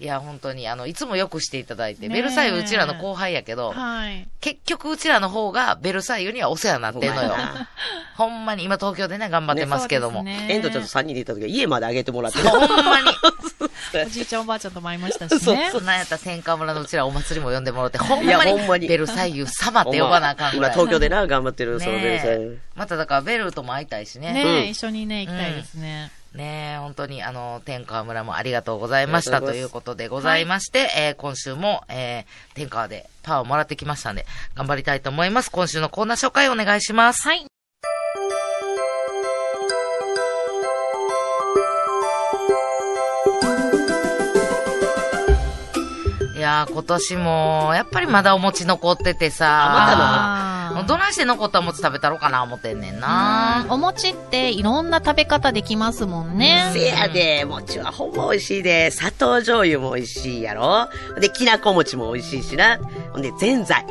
[0.00, 4.28] いや、本当に、あの、いつもよくしていただいて、ベルサイユうちらの後輩やけど、はい。
[4.40, 7.34] 結局うちらの方がベルサイユにはお世話になってんのよ
[8.16, 10.22] ほんまに、今東京でね、頑張ってますけども。
[10.22, 12.38] ねエンドちゃんと3人で行った時は家まであげてもらって。
[12.46, 13.08] ほんまに。
[14.06, 15.70] おじいちゃんおばあちゃんとも会いましたしね。
[15.72, 20.76] そうなんやったら天下村のうちらお祭りも呼んでもらって、ほんいやまにほんまにベルサイユ様って呼ばなあかんぐ今らい。
[20.76, 22.60] 東京でな、頑張ってる、そのベルサイユ。
[22.76, 24.32] まただからベルとも会いたいしね。
[24.32, 26.12] ねうんえ、一緒にね、行きたいですね。
[26.38, 34.24] ねえ、本当に、あの、天川村もありがとうございましたということでございまして、えー今週も、えー天川でパワーをもらってきましたんで、
[34.54, 35.50] 頑張りたいと思います。
[35.50, 37.22] 今週のコーナー紹介お願いします。
[37.26, 37.57] はい。
[46.48, 53.66] やー、今年も、やっぱりまだお餅残っててさ、あーもうどないして残ったお餅食べたろうかな思ってんねんな。
[53.68, 56.70] お餅っていろんな食べ方できますもんね。
[56.72, 60.88] せやで、餅はほんま美味しいで、砂糖醤油も美味しいやろ
[61.20, 62.78] で、きなこ餅も美味しいしな。
[63.12, 63.86] ほんで、ぜんざい。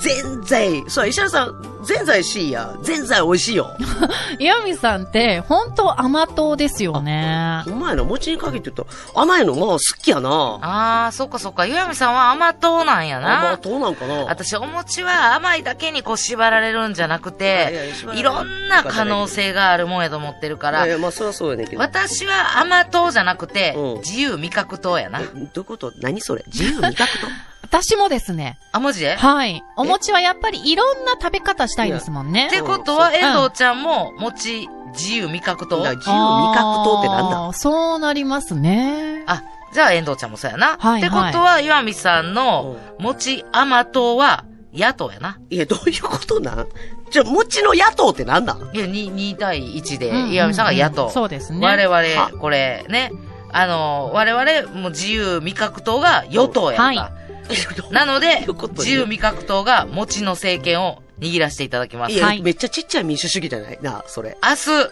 [0.00, 0.84] ぜんざい。
[0.88, 2.74] そう、石原さん、ぜんざいしいや。
[2.82, 3.70] ぜんざい美味しいよ。
[4.38, 7.62] 岩見さんって、本当甘党ですよね。
[7.66, 8.86] ほんまやな、餅に限って言うと、
[9.20, 10.58] 甘いのまあ好きやな。
[10.62, 11.66] あー、そっかそっか。
[11.66, 13.56] 岩見さんは甘党なんやあ、まあな。
[13.56, 14.14] どうなんかな。
[14.24, 21.80] 私、お餅は甘いだけにこう縛られるんじゃなくいやいやいろんな可能性があるもんやと思ってるからいやい、や、まあそりゃそうやねんけど。
[21.80, 25.24] 私は甘党じゃなくてうん、自由味覚党やなえ。
[25.24, 25.92] どういうこと？
[26.00, 26.42] 何それ？
[26.48, 27.26] 自由味覚と
[27.62, 28.58] 私もですね。
[28.72, 29.16] あ、マジで？
[29.16, 29.62] はい。
[29.76, 32.50] お餅はやっぱりいろんな食べ方したいですもんねっ。
[32.50, 39.24] てことは、うん遠藤ちゃんも、餅、自由味覚党だから自由味覚とってなんなんあーそうなりますね。
[39.26, 39.42] あ、
[39.72, 40.76] じゃあ遠藤ちゃんもそうやな。
[40.78, 44.44] はいってことは、岩見さんの、餅甘党は、
[44.74, 45.38] 野党やな。
[45.50, 46.66] いや、どういうことなん？
[47.10, 51.10] じゃあ、餅の野党ってなんなんいや、2, 2対1で、うんうんうん岩見さんが野党。
[51.10, 51.64] そうですね。
[51.64, 53.12] 我は々、これね、
[53.52, 56.82] あの、我々、もう自由味覚党が与党やんか。
[56.82, 57.19] はい
[57.90, 58.46] なので
[58.78, 62.12] 自由味覚党が餅の政権を握らせていただきます。
[62.12, 63.78] いや、はいめっちゃちっちゃい民主主義じゃない？
[63.82, 64.36] な、それ。
[64.42, 64.90] 明日、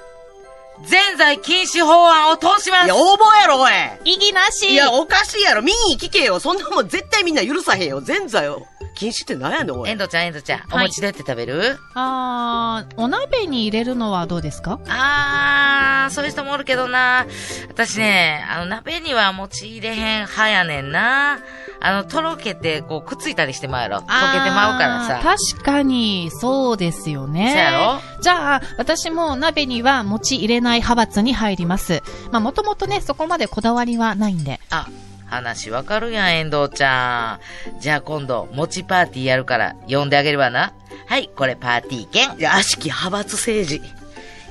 [0.88, 3.72] 全財禁止法案を通しますいや、応募やろ、おい
[4.04, 5.62] 意義なしいや、おかしいやろ。
[5.62, 6.38] 民意聞けよ。
[6.38, 8.00] そんなもん絶対みんな許さへんよ。
[8.00, 8.66] 全財を
[8.98, 9.90] 禁止ってなんやねん、おい。
[9.90, 14.80] 遠藤ちゃん、遠藤ちゃん、おはい餅どうやって食べる、あー、お鍋に入れるのはどうですか？
[14.88, 17.24] あー、そういう人もおるけどな。
[17.68, 21.38] 私ね、あの、鍋には餅入れへん派やねんな。
[21.80, 23.98] あの、とろけて、こう、くっついたりしてまうやろ。
[23.98, 25.20] 溶けてまうからさ。
[25.22, 27.50] 確かに、そうですよね。
[27.50, 28.00] そうやろ？
[28.20, 32.02] じゃあ、私も鍋には餅入れない派閥に入ります。
[32.32, 34.58] まあ、もともとね、そこまでこだわりはないんで。
[34.70, 34.88] あ、
[35.28, 37.38] 話わかるやん、遠藤ちゃ
[37.76, 37.80] ん。
[37.80, 40.72] じゃあ今度、餅パーティーやるから、呼んであげればな。
[41.06, 42.36] はい、これパーティー券。
[42.38, 43.82] いや、悪しき派閥政治。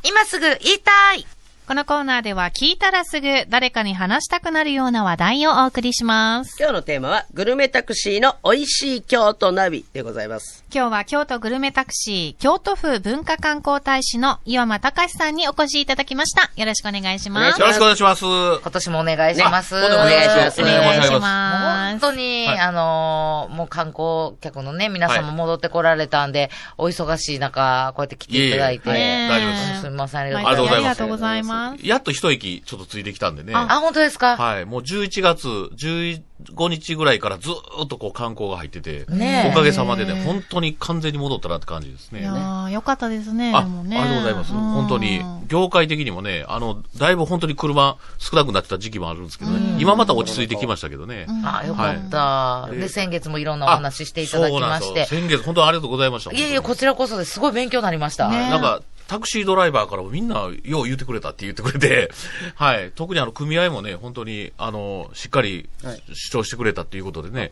[0.04, 1.26] 今すぐ言いたい
[1.74, 6.56] このコーナーでは聞いたらすぐ誰かに話したくなるような話題をお送りします。
[6.60, 10.64] 今日のテーマは、グルメタクシーの美味しい京都ナビでございます。
[10.72, 16.52] 今日は京都グルメタクシー、京都府文化観光大使の岩間隆さんにお越しいただきました。
[16.56, 17.60] よろしくお願いします。
[17.60, 18.24] よろしくお願いします。
[18.24, 19.74] 今年もお願いします。
[19.74, 22.00] ねお願いしますお願いします。
[22.00, 28.90] 本当に、はいあのーもう観光客のね、皆さんもはい戻ってこられたんで、お忙しい中、こうやって来ていただいて。
[28.90, 30.78] いえいえ大丈夫ですすみません、ありが毎とうございます。
[30.78, 31.63] ありがとうございます。
[31.82, 33.54] やっと一息ちょっとついてきたんでね。
[33.56, 34.38] あ、本当ですか？
[34.38, 34.66] はい。
[34.66, 42.22] もう11月15日ぐらいからずーっとこう観光が入ってて、ねえおかげさまでね、本当に完全に戻ったなって感じですね。
[42.22, 43.54] いやー、よかったですね。
[43.56, 44.54] あ、ねありがとうございます。
[44.54, 51.28] うん本当に、業界的にもね、あの、だいぶ本当に車少なくなってた時期もあるんですけどね、今また落ち着いてきましたけどね。
[51.46, 54.62] あ、よかった、はいで、先月もいろんなお話していただきまして。
[54.62, 56.32] そうなんですよ先月本当にありがとうございました。
[56.36, 58.30] いやいや、こちらこそですごい勉強になりました。
[58.30, 58.82] ねなんか、
[59.14, 62.10] タクシードライバーからもみんな、よう言ってくれたって言ってくれて、
[62.56, 62.92] はい。
[62.96, 67.52] 特にあの、組合もね、本当に、あの、しっかりはい主張してくれたっていうことでね。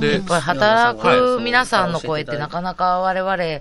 [0.00, 3.60] でやっ、ぱり働はいく皆さんの声ってなかなか我々、直に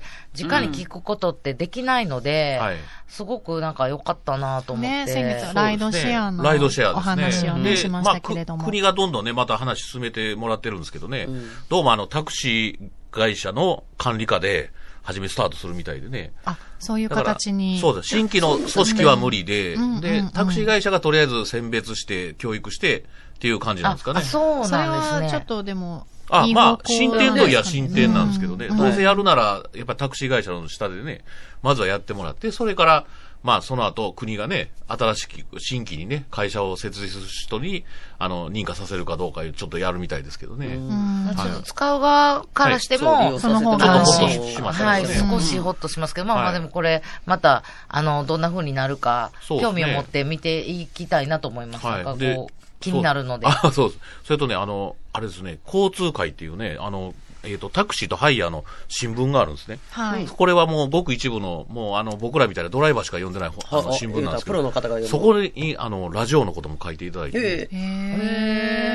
[0.73, 2.77] 聞くことってできないので、はい。
[3.08, 5.05] すごくなんか良かったなと思って。
[5.05, 6.99] ね先月はライドシェアのライドシェアですね。
[6.99, 11.27] お話をねでしましたけれどもまあく国がどんどんね、また話進めてもらってるんですけどね、
[11.69, 14.71] どうもあの、タクシー会社の管理下で、
[15.06, 16.34] 初めスタートするみたいでね。
[16.46, 17.80] あ、そういう形に。
[17.80, 18.10] そうです。
[18.10, 23.00] 新規の組織は無理で、でタクシー会社がとりあえず選別して、教育して、
[23.36, 24.24] っていう感じなんですかねあ、。
[24.24, 25.26] そうなんですね。
[25.26, 28.65] はちょっとでも、あ、まあ進展といや進展なんですけどね。
[28.65, 31.24] うんどうせやるなら、やっぱりタクシー会社の下でね、
[31.62, 33.06] まずはやってもらって、それから、
[33.45, 37.86] まあ、その後、国がね、新しく、新規にね、会社を設立する人に、
[38.17, 40.65] あの、認可させるかどうか、ちょっとやるみたいですけどね。
[40.65, 45.29] うんちょっと使う側からしても、はいその方ちょっとがほっとしましたはい、ですね。
[45.29, 51.86] 少しほっとしますけど、まあまあはいでもこれ、また、あの、どんな風になるか、ね興味を持って見ていきたいなと思います。
[51.86, 52.19] なんかはい。
[52.19, 53.45] でこう、気になるので。
[53.62, 53.99] あ、そうです。
[54.23, 57.13] それとね、あの、あれですね、交通会っていうね、あの、
[57.47, 59.79] えっ、と、タクシーとハイヤーの新聞があるんですね。
[59.91, 60.25] はい。
[60.25, 67.69] これはもうごく一部の、もうあの、僕らみたいなドライバーしか読んでないあのは新聞なんですけプロのど、方が読むそこに、あの、ラジオのことも書いていただいて、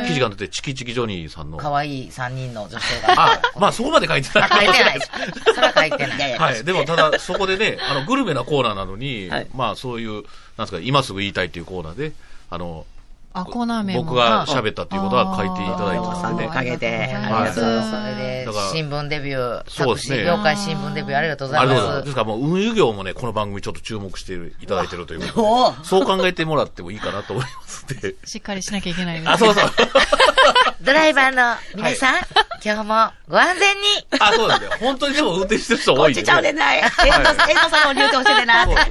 [0.06, 1.58] 記事が出て、チキチキジョニーさんの。
[1.58, 3.14] 可愛い3人の女性が。
[3.34, 4.50] あ、まあそこまで書いてない。
[4.50, 5.00] あ、書いてない。
[5.54, 6.32] それは書いてない。
[6.38, 6.64] はい。
[6.64, 12.12] でも、ただ、そこでね、あの、グルメなコーナーなのに、はいまあ、そういう、なんですか、今すぐ言いたいっていうコーナーで、
[12.50, 12.86] あの、
[13.32, 14.02] あ、コーナー名も。
[14.04, 17.90] 僕が喋ったっていうことは書いていただいてたんでおかげでありがとうございます。
[17.90, 22.00] それでだから、新聞デビュー、タそうですね業界新聞デビューありがとうございありがとうございます。
[22.00, 22.00] ま。
[22.02, 28.14] ですすからもう運輸業もね、この番組ちょっと注目していただいてるということで おそう考えてもらってもいいかなと思いますんで。
[28.24, 29.70] しっかりしなきゃいけないですねあ、そうそう。
[30.82, 32.14] ドライバーの皆さん、
[32.64, 33.82] 今日もご安全に。
[34.18, 34.72] あ、そうなんだよ。
[34.80, 36.22] 本当にでも運転してる人多いね。
[36.22, 36.78] ちちゃうでない。
[36.78, 38.66] えんとさん、えんとさんの流通しててな。
[38.66, 38.88] でも、こ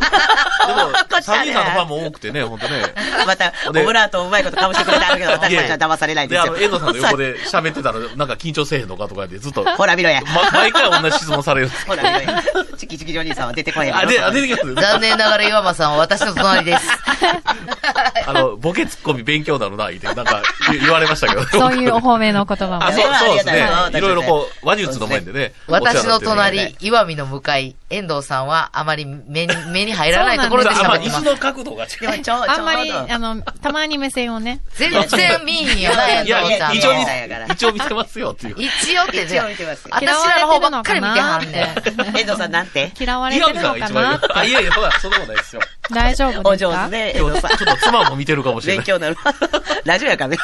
[1.20, 2.84] っちはねサニーさんのファンも多くてね、本当ね。
[3.26, 6.54] また、オブラートをうまいことかぶしてくれてあるけど、私たちは騙されないんでで、あすよ。
[6.54, 10.22] の、遠藤さんの 横で喋ってたら、なんか緊張せえへんのかとかでずっと、ま、ほら見ろや。
[10.54, 12.44] 毎回同じ質問されるんですほら見ろや。
[12.78, 14.74] チキチキジョニーさんは出てこへんあ、で、あ、出てきます。
[14.76, 16.84] 残念ながら岩間さんは私の隣です。
[18.26, 21.46] あの、ボケツッコミ勉強なのな、言って、なんか言言われましたけど。
[21.46, 23.98] そういうお褒めの言葉もあ、そう、そうですねい。
[23.98, 25.54] いろいろこう、話術の面でね。
[25.68, 32.22] 私の隣、岩見の向かい、遠藤さんはあまり目に、目に入らないところであまあ、喋ってまの角度が違う。
[32.22, 34.62] ちょ、あんまり、あの、たまに目線をね。
[34.74, 37.06] 全然見えへんよな、遠いや、藤さん一応見
[37.52, 38.56] 一応見てますよっていう。
[38.58, 41.74] 一応って一応見てますよ私らの方ばっかり見てはんね
[42.16, 42.18] ん。
[42.18, 44.22] 遠藤さんなんて嫌われてるのかな。
[44.36, 45.62] あ、いやいや、そんなことないですよ。
[45.92, 46.72] 大丈夫おですか？
[46.72, 47.58] 上手ね、遠今日、藤さん。
[47.58, 48.86] ちょっと妻も見てるかもしれない。
[48.86, 49.18] 勉強になる。
[49.86, 50.38] ラジオやからね。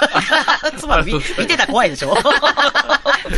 [0.77, 2.15] つまり見見てたら怖いでしょ？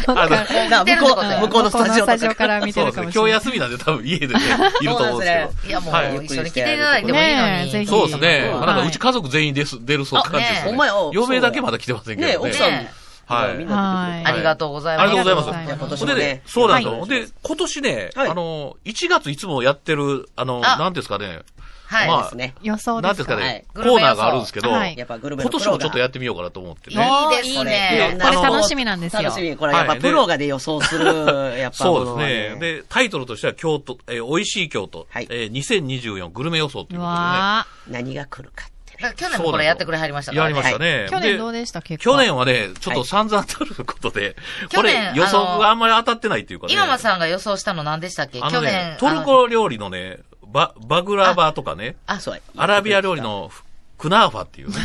[0.07, 2.35] あのな向こう、向こうのスタジオとか。
[2.35, 3.01] から見てそうですね。
[3.01, 3.31] るかもしれない。
[3.31, 4.33] 今日休みなんで多分家でね、
[4.81, 7.51] いると思うんですけいやもう、はい一緒に来ていただいてもいいのに。
[7.51, 7.99] ねえぜひど。
[7.99, 8.49] そうですね。
[8.51, 10.59] なんかうち家族全員です、出るそうって感じですね。
[10.61, 12.33] あねえお前お嫁だけまだ来てませんけどね。
[12.33, 12.93] ね奥さんね。
[13.27, 15.09] はいみんな出てくるありがとうございます。
[15.09, 16.41] ありがとうございますありがとうございます今年もね。
[16.45, 16.99] そうなんですよ。
[16.99, 21.41] はいで、今年ね、はいあの、1月いつもやってる、あの、あなんですかね、
[21.87, 22.07] はい。
[22.07, 22.53] まあですね。
[22.61, 23.35] 予想なんですか？
[23.35, 27.05] はいですかね、コーナーがあるんですけど、はいやっぱグルメの今年もちょっとややってみようかなと思っていいね。
[27.43, 27.63] ですね。
[27.63, 29.23] ねこれ楽しみなんですよ。
[29.23, 29.55] 楽しみ。
[29.55, 31.05] これやっぱはいプロがで予想する、
[31.59, 32.59] やっぱそうですね。
[32.59, 38.67] で、タイトルとしては京都、えー美味しい京都、はいえー2024グルメ予想といううことわ何が来るか
[39.15, 40.41] 去年もこれやってくれはりましたでね。
[40.41, 40.55] からね。
[40.55, 41.05] やりましたね。
[41.07, 41.81] ー去年どうででした？
[41.81, 42.11] 結果。
[42.11, 46.73] 去年はね、ちょっと散々当たることで、こ去年れ予想があんまり当たってないっていうかね。
[46.73, 48.39] 今間さんが予想したの何でしたっけ？
[48.41, 53.21] ね去年。、トルコ料理のね、バ、バグラバとかね、あ、そうアラビア料理。
[53.21, 53.51] の
[53.97, 54.75] クナーファっていうね。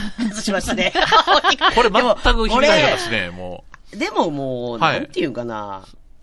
[0.41, 0.93] しましたね。
[1.77, 5.83] これ全くでも響かないですね、もでももう、はいなんていうんかな。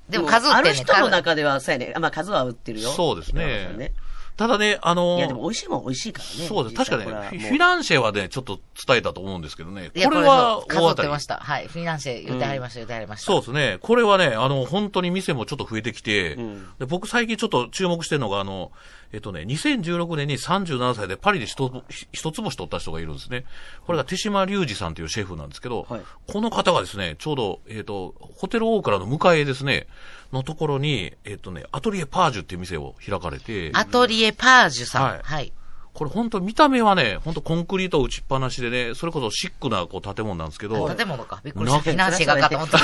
[0.09, 1.93] でも数売ってんねある人の中では、そうやね。
[1.99, 2.89] まあ数は売ってるよ。
[2.89, 3.91] そうですね今田さんう。
[4.39, 6.47] ただね、あのいや、でも美味しいもん美味しいからね。
[6.47, 6.75] そうです。
[6.77, 9.91] 確かね、フィナンシェはね、ちょっと伝えたと思うんですけどね。
[9.93, 11.19] これは大当たり売ってま。
[11.19, 11.39] した。
[11.39, 11.67] はい。
[11.67, 13.25] フィナンシェ言ってはりました、言ってはりました。
[13.25, 13.79] そうですね。
[13.81, 18.71] これはね、あの、本当に店もちょっと増えてきて、んで僕最近ちょっと注目してるのが、あの、
[19.11, 23.43] えっとね、2016年に37歳でパリで一つ一つ星取った人がいるんですね。
[23.85, 29.87] これが手島隆二さんというシェフなんですけど、はいこの方がですね、ちょうど、えっ、と、ホテルオークラの向かいですね、
[30.31, 35.03] のところに、えっ、とね、アトリエパージュっていう店を開かれて、アトリエパージュさん。
[35.03, 35.53] はいはい。
[35.93, 41.41] これ本当見た目はね、本当コンクリート打ちっぱなしでね、それこそシックなこう建物なんですけど、建物か。
[41.43, 41.79] びっくりした。
[41.81, 42.77] フィナンシェががかと思った。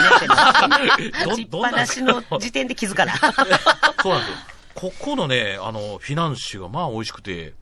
[1.25, 3.15] ど立派なしの時点で気づかない。
[4.03, 4.37] そうなんですよ。
[4.73, 7.53] ここのね、あの、フィナンシェがまあ美味しくて、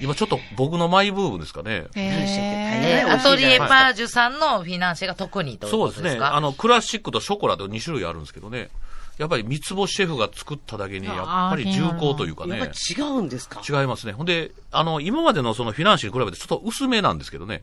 [0.00, 1.84] 今ちょっと僕のマイブームですかね。
[1.94, 6.02] へえーアトリエパージュさんのフィナンシェが特にというそうですね。
[6.02, 8.70] ことですかあの、クラシックとショコラと2種類あるんですけどね。
[9.18, 11.16] やっぱり三つ星シェフが作っただけに、やっ
[11.50, 12.72] ぱり重厚というかねやっぱ。
[12.72, 13.60] 違うんですか？
[13.68, 14.12] 違いますね。
[14.12, 17.62] ほんで、あの、今までのそのフィナンシーに比べてちょっと薄めなんですけどね。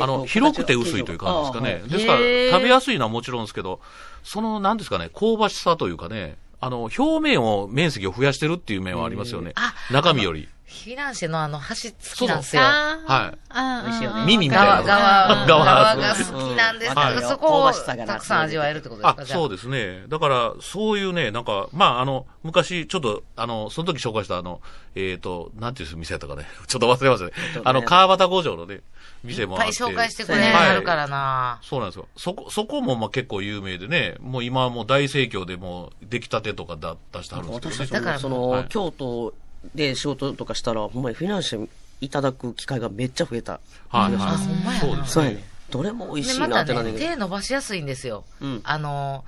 [0.00, 1.82] あの、えっと広くて薄いという感じですかね。
[1.88, 2.18] ですから、
[2.58, 3.80] 食べやすいのはもちろんですけど、
[4.22, 9.74] その、なんですかね、香ばしさというかね、あの、表面を、面積を増やしてるっていう面はありますよねあ。
[9.92, 10.48] 中身より。
[10.68, 12.62] フィナンシェのあの、箸好きなんですよ。
[12.62, 13.38] はい
[13.84, 20.04] 美味しいよね耳みたいな側、側、が好きなんですけはいど、そこをたくさん味わえるってことですあか、あそうですね。
[20.08, 24.60] だから、そういうね、なんか、まあ、あの、昔、ちょっと、あの、その時紹介した、あの、
[24.94, 26.46] えっ、と、なんていう店やったかね。
[26.68, 27.32] ちょっと忘れましたね。
[27.64, 28.80] あの、川端五条のね、
[29.24, 29.72] 店もあって。
[29.72, 31.60] 紹介してくれはいはるからな。
[31.62, 32.08] そうなんですよ。
[32.16, 37.76] そこ、そこもまあ結構有名でね、もう今はもう大盛況でもう出来たてとかだ出してあるんですけどね。
[37.86, 39.32] 私たちもその、はい京都
[39.74, 41.68] で仕事とかしたら、ほんまにフィナンシェ
[42.00, 43.60] いただく機会がめっちゃ増えた。
[43.88, 44.22] はい、はい。
[44.22, 45.44] あほんまやなそうやね。
[45.70, 46.98] どれも美味で、しいなってなんだけど。
[46.98, 48.24] 手伸ばしやすいんですよ。
[48.40, 49.24] うんあの、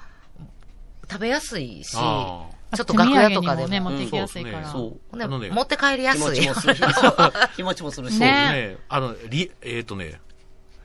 [1.10, 2.48] 食べやすいし、ちあょ
[2.82, 3.68] っと楽屋とかでも。
[3.68, 4.66] もね、持っていきやすいから。
[4.66, 5.16] そそう。
[5.16, 6.54] ねあのね持って帰りやすい気持ち。
[6.54, 6.80] もするし。
[7.56, 8.12] 気持ちもするし。
[8.12, 8.76] そうねね。
[8.88, 10.20] あの、リ、えっ、とね、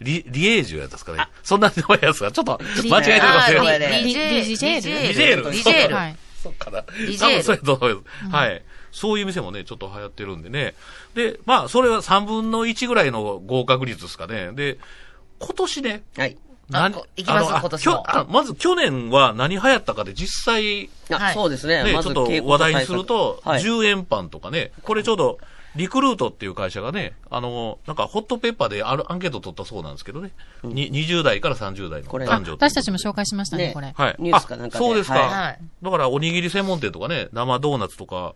[0.02, 1.28] リ、リエージュやったんですかね。
[1.44, 3.76] そんな名前やつが、ちょっと間違えてるかもしれない。
[3.76, 5.96] あーリリリジェールリリジェールリジェール。
[5.96, 6.18] はい。
[6.42, 6.84] そうかな。
[7.06, 8.36] リジェール多分そうやと思います。
[8.36, 8.64] はい。
[8.96, 10.74] そういう店もね、ちょっと流行ってるんでね。
[11.16, 14.54] で、まあ、それは3分の1ぐらいの合格率ですかね。
[14.54, 14.78] で、
[15.40, 16.38] 今年ね、はい。
[16.72, 21.84] あこ行きます今年まず去年は何流行ったかで実際、あはいそうですね。
[21.86, 23.62] ちょっと話題にすると、はい。
[23.62, 25.38] 10円パンとかね、これちょうど、
[25.76, 30.32] リクルートっていう会社がね、あの、なんかホットペッパーであるアンケート取ったそうなんですけどね、
[30.64, 33.94] に20代から30代のこれ男女私たちも紹介しましたね、ねこれ。
[33.94, 34.16] はい。
[34.18, 35.20] ニュースかなんかそうですか。
[35.20, 38.34] はいはいだから、おにぎり専門店とかね、生ドーナツとか、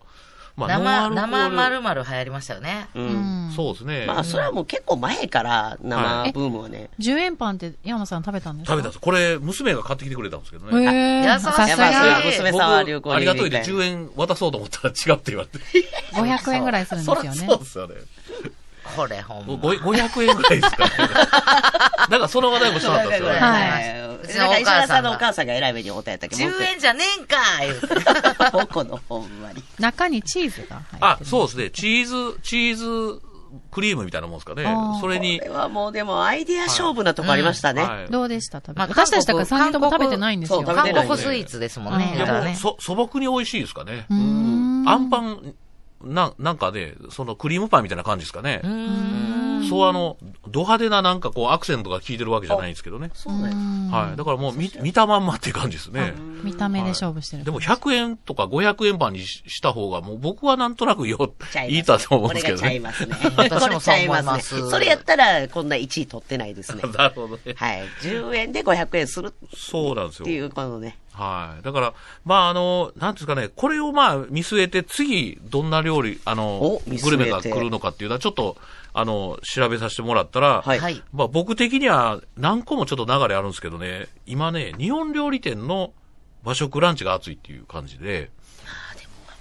[0.68, 2.88] まあ、生、生まるまる流行りましたよね。
[2.96, 3.00] う。
[3.00, 3.52] うんん。
[3.56, 4.06] そうですね。
[4.06, 6.90] まあ、それはもう結構前から生ブームはね。
[7.00, 8.74] 10円パンって山さん食べたんですか？
[8.74, 9.00] 食べたんです。
[9.00, 10.84] これ、娘が買ってきてくれたんですけどね。
[10.84, 11.28] へえ。
[11.30, 12.22] あ優しいさすが。
[12.26, 15.66] 娘さんは流行ありがとうで10円渡そうと思ったら違うって言われて。
[16.14, 17.60] 500円ぐらいするんですよね そう。
[17.60, 17.96] ですよね。
[18.96, 19.56] これほんま。
[19.58, 20.92] ご500円ぐらいですかね。
[22.10, 23.40] なんかその話題もしたかったですよね。
[23.40, 24.16] はいい。
[24.24, 29.64] うちのお母さんのお母さんが偉い目におったやったっけ？10円じゃねえんかい言う このほんまに。
[29.80, 30.98] 中にチーズが入ってる。
[31.02, 31.70] あ、そうですね。
[31.72, 33.22] チーズ、チーズ
[33.72, 34.66] クリームみたいなもんですかね。
[35.02, 37.84] それにこれ、はもうでもアイデア勝負なとこありましたね。
[37.84, 38.60] はいどうでした？
[38.60, 40.64] 食べまあ私たちだから3人とも食べてないんですよ。
[40.64, 42.10] 韓国スイーツですもんね。
[42.14, 42.56] うんいやもう、だからね。
[42.56, 44.06] そ、素朴に美味しいですかね。
[44.10, 44.84] うーん。
[44.88, 45.54] あんパン、
[46.04, 48.62] な、なんかね、そのクリームパンみたいな感じですかね。
[49.68, 53.12] そうあの、ド派手ななんかこうアクセントが効いてるわけじゃないんですけどね。
[53.14, 53.50] そうね。
[53.92, 54.18] はい。
[54.18, 56.14] だからもう見、見たまんまっていう感じですね。
[56.44, 57.44] 見た目で勝負してる。
[57.44, 61.34] でも100円とか500円パンにしした方がもう僕はなんとなくよ、
[61.68, 62.80] いいとは思うんですけどこれがちゃいね。
[62.80, 63.16] ますね。
[63.36, 64.70] 私もこれちゃいそう思いまますね。
[64.70, 66.82] それやったら、こんな1位取ってないですね。
[66.98, 67.54] なるほどね。
[67.56, 67.84] はい。
[68.02, 70.32] 10円で500円するそうなんですよって。
[70.32, 70.98] いう、このね。
[71.20, 71.64] はい。
[71.64, 78.56] だから、まあ、あの、なんていうんですかね、これをまあ、見据えて、次、どんな料理、あのグルメが来るのかっていうのは、ちょっと、
[78.94, 80.80] あの、調べさせてもらったら、はい。
[80.80, 81.04] はい。
[81.12, 85.92] まあ、僕的には、何個もちょっと流れあるんですけどね、今ね、日本料理店の
[86.46, 88.32] 和食ランチが熱いっていう感じで、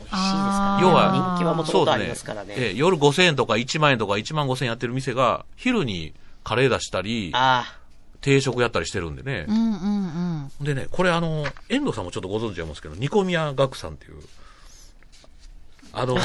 [0.00, 0.82] 美味しいですかね。
[0.82, 2.54] 要は人気はもともとありますからね。
[2.56, 6.14] ええ夜5000円とか1万円とか1万5000円やってる店が、昼に
[6.44, 7.77] カレー出したり、あ
[8.20, 9.52] 定食やったりしてるんでねう。
[9.52, 10.64] んうんうん。
[10.64, 14.14] でね、これあの、遠藤さんもちょっとご存知ありますけど、ニコミヤガクさんっていう、
[15.92, 16.16] あの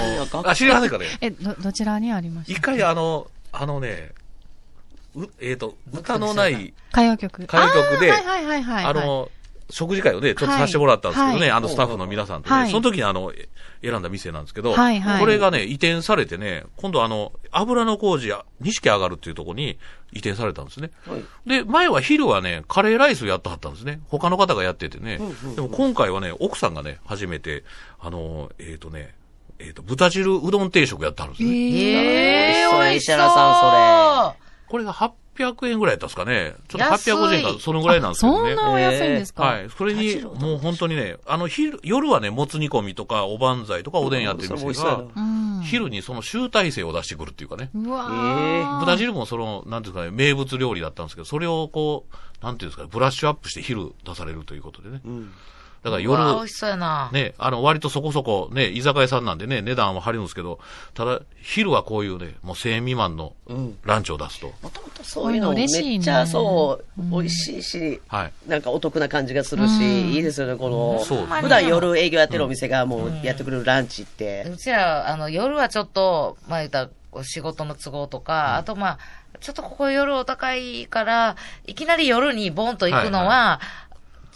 [0.43, 1.05] あ、知りませんかね？
[1.21, 2.53] え、ど、どちらにありました？
[2.53, 4.11] 一回あの、あのね、
[5.15, 7.43] う、えっ、と、歌のない、歌謡曲。
[7.43, 8.85] 歌謡曲であーはいはいはいはい。
[8.85, 9.29] あの、
[9.69, 13.49] 食事会をね、ちょっとさせてもらったんですけどね、はいあのスタッフの皆さんとね、はいその時にあの、え
[13.81, 19.77] 選んだ店なんですけど、はいはいこれがね、移転されてね、今度あの、油の工事や、錦上がるっていうところに
[20.11, 20.91] 移転されたんですね。
[21.07, 21.11] あ。
[21.11, 21.23] はい。
[21.45, 24.01] で、前は昼はね、カレーライスやってはったんですね。
[24.07, 25.19] 他の方がやっててね。
[25.55, 27.63] でも今回はね、奥さんがね、初めて、
[27.99, 29.15] あの、えっ、とね、
[29.59, 31.49] えっ、と、豚汁うどん定食やってはるんですね。
[31.49, 33.15] ええー、美味美味しそう。
[33.15, 34.35] しそう石原
[34.73, 36.55] これが800円ぐらいやったんですかね。
[36.67, 38.55] ちょっと安い850円か、そのぐらいなんですけどね。
[38.55, 39.43] そんなお安いんですか？
[39.43, 39.69] はい。
[39.69, 45.61] それに、もう本当にね、あの、昼、夜はね、もつ煮込みとか、おばんざいとか、おでんやってるそれも美店が味しそうや、うん。
[45.63, 47.69] 昼にその集大成を出してくるっていうかね。
[47.75, 55.01] うわえー豚汁もその、なんていうかね、名物料理だったんですけど、それをこう、なんていうんですかね、ブラッシュアップして昼出されるということでね。
[55.05, 55.31] うん。
[55.83, 57.09] だから夜美味、しそうやな。
[57.11, 60.59] ね、あの、割とそこそこ、ね、居酒屋さんなんでね、値段は張るんですけど、
[60.93, 63.77] ただ、昼はこういうね、もう1000円未満のうん。
[63.83, 64.47] ランチを出すと。
[64.61, 68.33] もともとそういうのめ嬉しいねっちゃそう、美味しいし、はい。
[68.47, 74.45] なんかお得な感じがするうんし、いいですよね、この、そう普段夜営業やってるお店がもうやってくれるランチって。
[74.49, 76.89] うちら、あの、夜はちょっと、まあ言ったら
[77.23, 78.99] 仕事の都合とか、あとまあ、
[79.39, 81.35] ちょっとここ夜お高いから、
[81.67, 83.59] いきなり夜にボンと行くのは、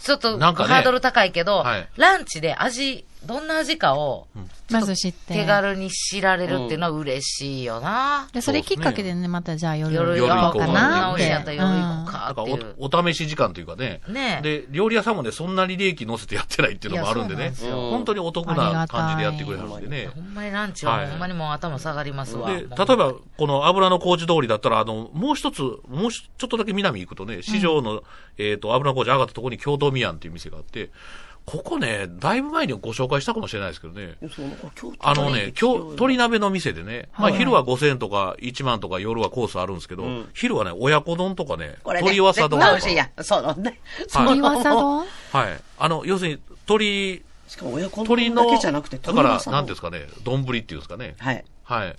[0.02, 1.88] ちょっとハードル高いけど、はい。
[1.96, 4.26] ランチで味、どんな味かを、
[4.70, 5.34] まず知って。
[5.34, 8.26] 手軽に知られるっていうのは嬉しいよな。
[8.32, 12.74] で、それきっかけでね、またじゃあ夜夜夜行こうかな夜行こうかなんかっていう。
[12.78, 14.00] お、お試し時間というかね。
[14.08, 17.84] ねえで、料理屋さんもね、そんなに利益乗せてやってないっていうのもあるんでねいやそうなんです。
[17.84, 20.06] よ本当にお得な感じでやってくれはるんでね。
[20.14, 22.48] ほんまにランチははいほんまにもう頭下がりますわ。
[22.48, 22.66] で、例え
[22.96, 28.02] ば、この油の工事通りだったら、あの、もう一つ、もうしちょっとだけ南行くとね、市場の、
[28.38, 30.90] えっ、と、油の工事上がったところに京都宮っていう店があって、
[31.48, 34.18] ここね、だいぶ前にご紹介したかもしれないですけどね、
[35.00, 42.72] あのね、今日、鶏鍋の店でね、まあ昼は5000円とか1万とか夜はコースあるんですけど、昼はね、親子丼とかね、これね、鶏わさ丼とか。
[42.72, 43.24] 美味しいやん。
[43.24, 43.80] そうね。
[44.12, 44.98] はい鳥わさ丼？
[44.98, 45.60] はい。
[45.78, 46.38] あの、要するに、
[46.68, 51.14] 鶏、しかも親子丼だけじゃなくて、だから、なんでですかね、丼っていうんですかね。
[51.18, 51.44] はい。
[51.64, 51.96] はい。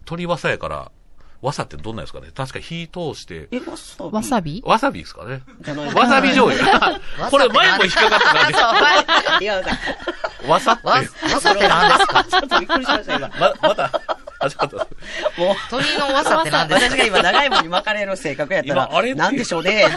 [0.00, 0.92] 鶏わさやから、
[1.42, 2.28] わさってどんなんですかね。
[2.34, 4.10] 確か火通して、え、わさび？
[4.12, 4.62] わさび？
[4.64, 5.42] わさびですかね。
[5.94, 7.00] わさび醤油。
[7.30, 8.52] これ前も引っかかった感
[9.38, 9.44] じ。
[9.44, 9.70] いや、さ
[10.46, 10.86] わさって。
[10.86, 12.24] わ、わさって何ですか？
[12.24, 13.28] ちょっとびっくりしました、今。
[13.28, 13.90] ま、また、
[14.38, 14.76] あ、ちょっと。
[14.76, 14.86] もう、
[15.70, 16.88] 鳥のわさって何ですか？
[16.90, 19.86] 私が今長いものに巻かれる性格やったら、今あれなんでしょうね？
[19.86, 19.96] って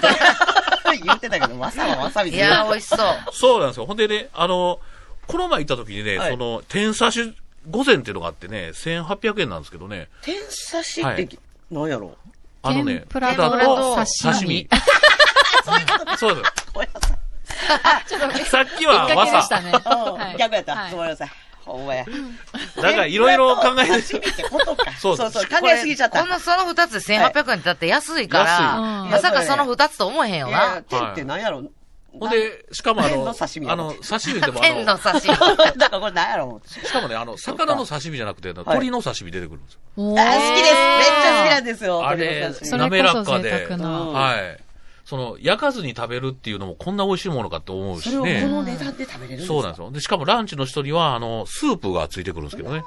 [1.03, 2.99] 言ってたけど、わさはわさびでいやー、美味しそう。
[3.33, 3.85] そうなんですよ。
[3.85, 4.79] ほんでね、あの、
[5.27, 6.31] この前行った時にね、はい。
[6.31, 7.33] その、天差し
[7.69, 10.35] 御膳っていうのがあってね、1800円なんですけどね、天
[10.71, 11.29] 刺しってはい、
[11.71, 12.15] なんやろ？
[12.61, 14.67] あのね天、ぷら天ぷらとと刺身刺身。。
[16.17, 16.51] そうです。
[16.73, 18.45] ごめんなさい。
[18.45, 19.61] さっきはわさ
[20.37, 20.75] 逆やった。
[20.75, 21.29] はいごめんなさい。
[21.65, 22.05] ほんまや。
[22.75, 24.91] だからいろいろ考えて、刺身ってことか。
[24.99, 26.21] そ そううそう、考えすぎちゃった。
[26.21, 30.81] この、その二つで1800円ってだって安いから、まさかその二つと思えへんよな。
[30.89, 31.63] 天ってなんやろ？
[32.19, 35.27] ほんで、しかもあ天の、の刺身あの、刺身でもあ天のの、 刺身。
[35.79, 39.79] だからこれなんやろしかもね、あの、魚の刺身じゃなくて、鶏の刺身出てくるんですよ。
[39.97, 40.73] おーあ、好きです。
[40.73, 42.07] めっちゃ好きなんですよ。
[42.07, 43.89] あれ鶏の刺身それ滑らこそかで贅沢な。
[44.01, 44.57] うんはい。
[45.05, 48.41] その、焼かずに食べるっていうのもこんな美味しいものかって思うしそれをこね。
[48.47, 49.47] の値段で食べれるんですか？
[49.47, 49.91] そうなんですよ。
[49.91, 52.83] で、しかもランチの人には、あの、スープがついてくるんですけどね。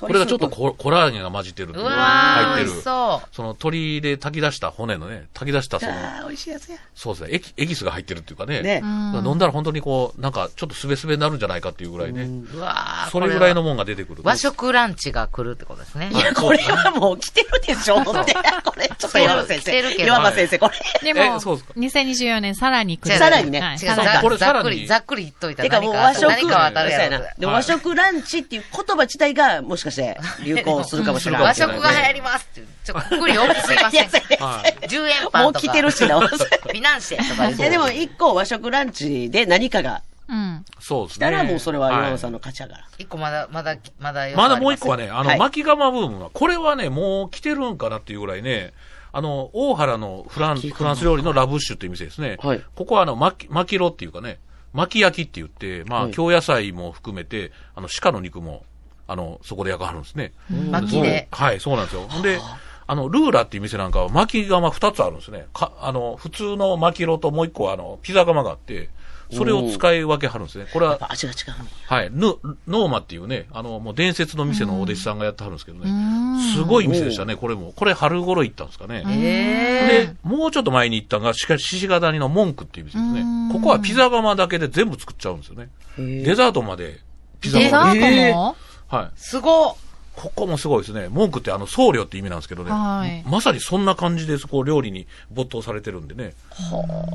[0.00, 2.80] こ鶏れがちょっとココラーゲンが混じってるうわ入ってる。
[2.80, 6.78] そその鶏で炊き出した骨のね、炊き出したその、あー美味しいやつや。
[6.94, 8.62] そうですね、エキエキスが入ってるっていうかね。
[8.62, 8.80] ね。
[8.82, 12.22] 飲んだら本当にこう、なんかちょっとすべすべになるんじゃないかっていうぐらいね。
[12.22, 12.56] う。
[12.56, 14.22] うわー、それぐらいのこもんが出てくる。
[14.22, 16.10] は和食ランチが来るってことですね。
[16.12, 18.34] いや、これはもう来てるでしょって。
[18.64, 19.70] これ、ちょっと岩間先生。
[19.70, 20.70] 来てるけど岩間先生、こ
[21.02, 21.12] れ。
[21.12, 23.18] でも、えそうですか？2024年さらに来る。
[23.18, 31.42] さらにねはい違う、これさらにざっくり、ざっくり言っといたてかもう和食、何かは当たるや和食ランチっていう言葉自体が、もしかして流行するかもしれない。
[31.44, 32.64] 和食が流行りますっ。
[32.84, 33.92] ちょっと、くり多くすいません。
[33.92, 34.86] いやいやいやはい。
[34.86, 35.42] 10円パンとか。
[35.42, 36.20] もう来てるしな。
[36.26, 40.64] フィナンシェとかいやでも一個和食ランチで何かがうん。
[40.78, 41.26] そうですね。
[41.26, 42.84] 来たらもうそれは岩い間さんの勝ちやから。
[42.98, 48.72] 一個まだ、まだ、まだ、まだもう一個はね、あの、はい巻き釜ブームは、これはね、もう来てるんかなっていうぐらいね、
[49.12, 52.36] あの、大原のフランフランス料理のラブッシュっていう店ですね。
[52.40, 54.38] はいここはあの、巻き、巻きろっていうかね、
[54.72, 58.64] 巻き焼きって言って、まあ、はい京野菜も含めて、あの、鹿の肉も、
[59.10, 60.32] あの、そこで焼かはるんですね。
[60.70, 61.26] 巻きで。
[61.32, 62.06] はい、そうなんですよ。
[62.22, 62.38] で、
[62.86, 65.46] あの、ルーラっていう店なんかは巻き釜二つあるんですね。
[65.52, 68.88] か、あの、普通の巻きろともう一個はあの、ピザ窯があって、
[69.32, 70.66] それを使い分けはるんですね。
[70.72, 71.68] これは、味が違うね。
[71.86, 72.10] はい。
[72.12, 72.34] ヌ、
[72.68, 75.90] ノーマっていうね、あの、もう伝説の店のお弟子さんがやってはるんですけどうね。
[75.90, 77.72] んすごい店でしたね、これも。
[77.74, 79.04] これ春頃行ったんですかね。
[79.06, 83.52] えで、もうちょっと前に行ったのが、しかし、獅子ヶ谷の文句っていう店ですねうん。
[83.52, 85.68] ここはピザ窯だけで全部作っちゃうんですよね。
[85.96, 86.98] デザートまで
[87.40, 87.82] ピザデザ。
[87.82, 88.56] ートも？
[88.90, 89.04] はい。
[89.06, 89.76] ー、すごっ
[90.20, 91.08] ここもすごいですね。
[91.08, 92.70] 文句ってあの、僧侶って意味なんですけどね。
[92.70, 96.34] はいまさにそんな感じで、こう、料理に没頭されてるんでね。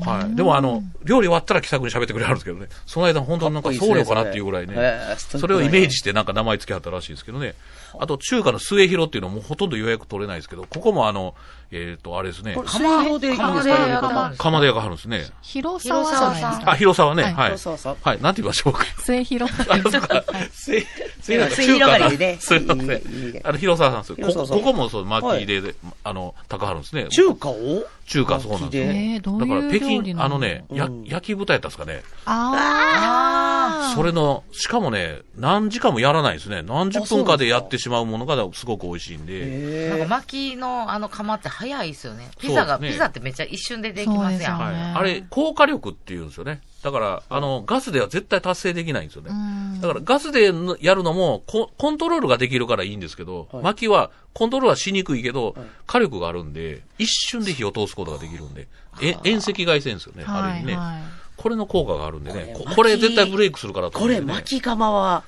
[0.04, 0.34] はい。
[0.34, 2.66] でもあの、料理終わったら気さくに喋ってくれはるんですけどね。
[2.86, 4.74] その間本当になんか僧侶かなっていうぐらいね。
[5.18, 7.54] それをイメージしてなんか名前付けはったらしいですけどね。
[7.98, 11.34] あと中華の末広っていうのもほとんど予約取れないですけど、ここもあの、
[11.72, 12.62] えっ、と、あれですねこ。
[12.62, 13.46] れ、釜でですか？
[13.48, 15.24] 釜でやった釜釜で焼かはるんですね。
[15.42, 16.70] 広沢じゃないですか。
[16.70, 17.22] あ、広沢ね。
[17.24, 17.50] はいはい。
[17.50, 17.96] そうそうそう。
[18.02, 18.22] はい。
[18.22, 18.84] なんて言いましょうか。
[18.98, 19.52] 末広。
[19.68, 20.24] あ、そうか。
[20.52, 20.86] せ、
[21.20, 23.40] せ末広がりでねすいません。
[23.44, 27.08] あの、広沢さんですここもそう、巻きで、あの、高はるんですね。
[27.08, 27.84] 中華を？
[28.06, 28.86] 中華そうなんですよ。
[28.86, 30.64] 巻きでえー、どうだから北京、あのね、
[31.04, 32.02] 焼き豚やったんですかね。
[32.24, 33.94] あー。
[33.94, 36.62] それの、しかもね、何時間もやらないですね。
[36.62, 39.88] 何十分かでやってしまうものがすごく美味しいんで。
[39.90, 42.30] なんかへ巻きのあの釜って早いですよね。
[42.38, 44.96] ピザが、ピザってめっちゃ一瞬でできますやん。
[44.96, 46.60] あれ、高火力って言うんですよね。
[46.86, 49.30] だから、あの、ガスでは絶対達成できないんですよね。
[49.32, 55.56] うんだからガスでやるのもココントロールができるからいいんですけど、はい薪はコントロールはしにくいけど、
[55.86, 58.68] 火力があるんで、一瞬で火を通すことができるんで、
[59.02, 60.72] え遠赤外線ですよね、あはる意味ね。
[60.74, 61.00] いは
[61.36, 65.24] これの効果があるんでね、ここれこれ絶対ブレイクするからとこれ、思うんでね巻き釜は、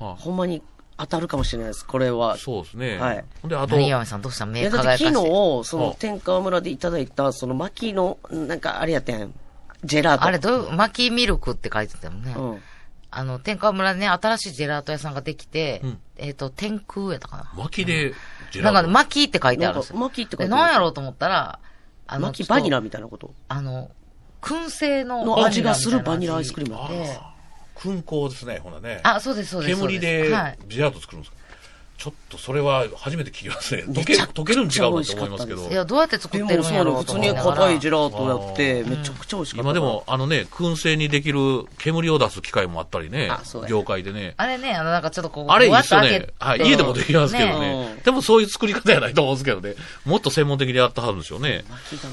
[0.00, 0.62] はほんまに
[0.96, 1.86] 当たるかもしれないです。
[1.86, 2.36] これはあ。
[2.36, 2.98] そうですね。
[2.98, 4.44] はいほんで、あと、何山さんどうした？
[4.44, 5.10] い目や、だって昨。
[5.10, 9.32] 日、その、天川村でいただいた、その、薪の、なんか、あれやってん。
[9.84, 10.24] ジェラート。
[10.24, 12.34] あれ、どういう、巻きミルクって書いてたよね。
[12.36, 12.62] うん。
[13.10, 17.52] あの、天川村にね、新しいジェラート屋さんができて、うんえっ、と、天空やったかな。
[17.56, 18.14] 巻きで、
[18.52, 18.92] ジェなんか、ラート。
[18.92, 19.94] 巻きって書いてあるんですよ。
[19.98, 21.58] なんか巻きって書いで、てあるなんやろうと思ったら、
[22.06, 23.28] あの、巻きバニラちょっみたいなこと？
[23.28, 23.90] とあの、
[24.40, 26.88] 燻製のの味がするバニラアイスクリーム。
[26.88, 27.18] で、
[27.76, 29.00] 燻香ですね、ほらね。
[29.02, 29.78] あ、そうです、そうです。
[29.78, 30.58] そう煙ですではい。
[30.68, 31.41] ジェラート作るんですか？
[32.02, 33.84] ちょっとそれは初めて聞きますね。
[33.84, 35.68] 溶け、溶けるん違うなと思いますけど。
[35.68, 37.32] いや、どうやって作でってるんやろうと普通に。
[37.32, 39.62] 硬いジェラートやって、めちゃくちゃ美味しかった。
[39.62, 41.38] 今でも、あのね、燻製にできる
[41.78, 43.30] 煙を出す機械もあったりね
[43.68, 44.34] 業界でね。
[44.36, 46.26] あれね、あの、なんかちょっとこう、あれいいふわっすよね。
[46.40, 46.58] はい。
[46.68, 48.00] 家でもできますけどねね。
[48.04, 49.76] でもそういう作り方やないと思うんですけどね。
[50.04, 51.62] もっと専門的にやったはずでしょうね。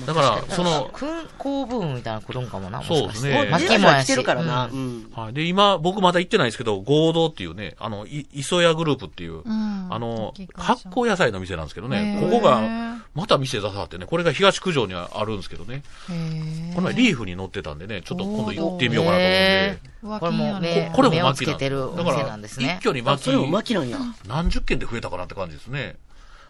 [0.05, 2.83] だから、その、燻香ブームみたいなの来るんかもな。
[2.83, 4.05] そうですね巻きもやし。
[4.05, 4.65] 来てるからな。
[4.67, 5.11] ううんん。
[5.15, 5.33] はい。
[5.33, 12.61] で、今、僕まだ行ってないですけど、合同っていうね、あの、い磯屋グループっていう、んあの発酵野菜の店なんですけどね、ここが、
[13.15, 15.83] また店出さはってね、これが東九条にはあるんですけどね、
[16.75, 21.57] この前リーフに乗ってたんでね、ちょっと今度行ってみようかなと思うんへで、うわこれもこれも巻きなん。
[21.57, 22.77] だから店なんですね。
[22.81, 22.89] 一。
[22.89, 23.97] 挙に巻き巻きなんや。
[24.27, 25.97] 何十件で増えたかなって感じですね。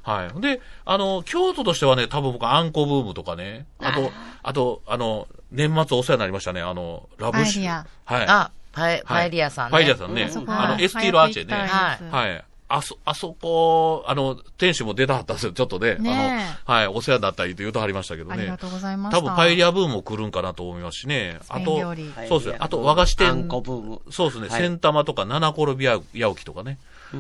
[0.03, 0.41] はい。
[0.41, 4.11] で、あの、京都としてはね、多分僕、あんこブームとかね、あと、
[4.43, 7.86] あと、あの、年末お世話になりましたね、あの、ラブシパエリア。
[8.05, 8.25] はい。
[8.27, 9.71] あ、パエ、パエリアさんね。
[9.71, 10.23] パエリアさんね。
[10.23, 11.53] うんあの、はいエスティールアーチェね。
[11.53, 12.45] はい。
[12.70, 15.95] あそ、あそこ、あの、店主も出たはったんですよ、ちょっとね。
[15.95, 18.57] ねあの、はい、お世話になったりって言うとはりましたけどねありが。
[18.59, 19.17] とうございました。
[19.20, 21.39] 多分パエリアブームも来るんかなと思いますしね。
[21.49, 22.57] あとそうですね。
[22.59, 23.47] あと和菓子あん店。
[23.47, 24.01] こブーム。
[24.11, 24.47] そうですね。
[24.49, 26.78] はい千玉とか七転びややおきとかね。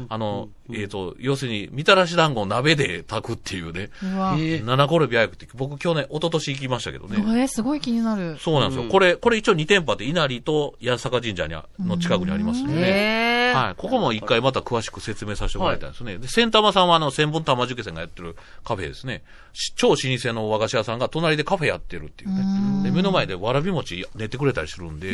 [0.09, 3.89] あの、えっと、要するに、みたらし団子を鍋で炊くっていうね。
[4.03, 4.35] うわ。
[4.37, 7.17] え七転びやおきって、僕去年、一昨年行きましたけどね。
[7.17, 8.37] えー、すごい気になる。
[8.39, 8.89] そうなんですよ。
[8.89, 12.81] これ、これ一応2店舗あって、稲荷と八坂神社にあの近くにありますんでね。
[12.81, 13.75] へーはい。
[13.75, 16.17] ここも一回また詳しく説明させてもらいたいですね。
[16.17, 19.23] で、千玉さんはあの、千本玉受験がやってるカフェですね。
[19.53, 22.83] し超老舗の和菓子屋さんが隣でカフェやってるっていうね。
[22.83, 25.11] で、目の前でわらび餅練ってくれたりするんで、へ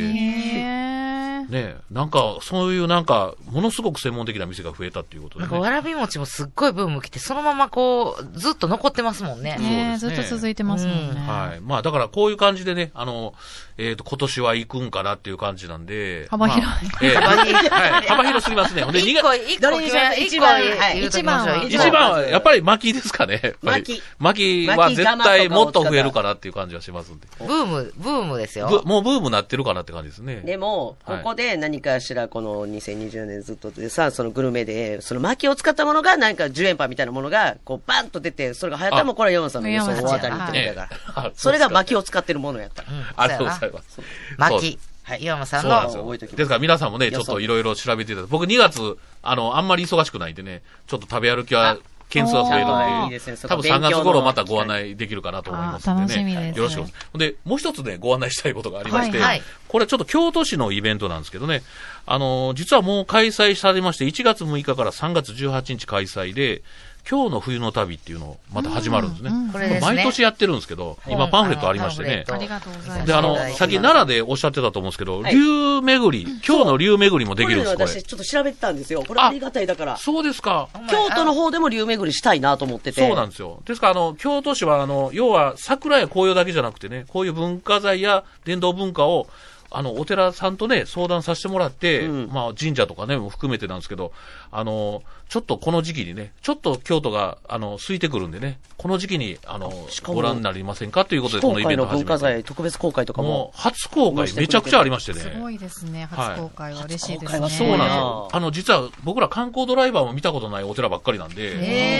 [0.91, 1.05] ー。
[1.49, 5.51] ねなんか、そういうなんか、ものすごく専門的な店が増えたっていうことでね。
[5.51, 9.57] なんかわらび餅もすっごいブーム来て、そのままこう、ずっと残ってますもんね。
[9.57, 11.21] ねそうですねずっと続いてますもんね。
[11.21, 11.61] はい。
[11.61, 13.33] まあ、だからこういう感じでね、あの、
[13.77, 16.27] えっ、と、今年は行くんかなっていう感じなんで。
[16.29, 18.07] 幅広いまあええ幅広い はい。
[18.07, 18.83] 幅広すぎますね。
[18.83, 23.55] ほんで、一個、一個、どれにします一個一番はい言うときましょう一一番は、やっぱり巻きですかね。
[23.61, 27.27] 巻き巻きは絶対もっと増えるかなっていう感じはしますんで。
[27.39, 28.67] ブーム、ブームですよ。
[28.67, 30.41] ぶもうブームなってるかなって感じですね。
[30.41, 41.25] でも、はいここで何かしらこの2020年ずっとでさ、そのグルメで、その薪を使ったものが何か10円パンみたいなものが、こうバンと出て、それが流行ったらもうこれは山さんの予想当たりってことだから。
[41.25, 42.83] ええそれが薪を使ってるものやった。
[43.15, 44.01] ありがとうございます。
[44.37, 44.79] 巻き。
[45.19, 46.03] 岩間さんのそうなんですよ。
[46.03, 51.77] 覚えておきますですから皆さんもね、ちょっといろいろ調べていただいて、僕2月、あの、あんまり忙しくないんでね、ちょっと食べ歩きは、
[52.09, 56.35] 件数は増えるあんで、いいで多分3月頃またご案内できるかなと思いますんでね。
[56.35, 57.17] ですよろしくお願いします。
[57.17, 59.41] で、もう一つね、ご案内したいことがありまして、はいはい。
[59.67, 61.63] これちょっと京都市のイベントなんですけどね、
[62.05, 66.61] あの、実はもう開催されまして、1月6日から3月18日開催で、
[67.09, 69.31] 今日の冬の旅っていうのをまた始まるんですね。
[69.53, 72.25] これですね毎年やってるんですけど、今パンフレットありましてね。
[72.27, 73.07] ありがとうございます。
[73.07, 78.03] で、あのはい、さっき奈良でおっしゃってたと思うんですけど、はい竜巡り、今日の竜巡りもできるんです、これこれ私。
[78.03, 79.03] ちょっと調べてたんですよ。
[79.07, 79.97] これありがたいだから。
[79.97, 80.67] そうですか。
[80.89, 83.01] 京都の方でも竜巡りしたいなと思ってて。
[83.01, 83.61] そうなんですよ。
[83.65, 89.27] ですから、あの、京都市は、あの、要は、桜や紅葉だけじゃなくてね、こういう文化財や伝統文化を、
[89.71, 94.13] あの、お寺さんとね、相談させてもらって、うんまあ、神社とかね、も含めてなんですけど、
[94.51, 99.71] あの、ちょっとこの時期にね、ちょっと京都が、あの、空いてくるんでね、この時期に、あの
[100.03, 102.13] ご覧になりませんかということで、非このイベント公開の文を始めた。
[102.13, 103.53] 化財特別公開とかもも。
[103.55, 105.19] う、初公開めちゃくちゃありましてね。
[105.19, 106.07] すごいですね。
[106.11, 107.39] 初公開は嬉しいですね。
[107.39, 108.29] はそうなんですいよ。
[108.31, 111.51] あの、実は僕ら観光ドライバーも見たことないお寺ばっかりなんで、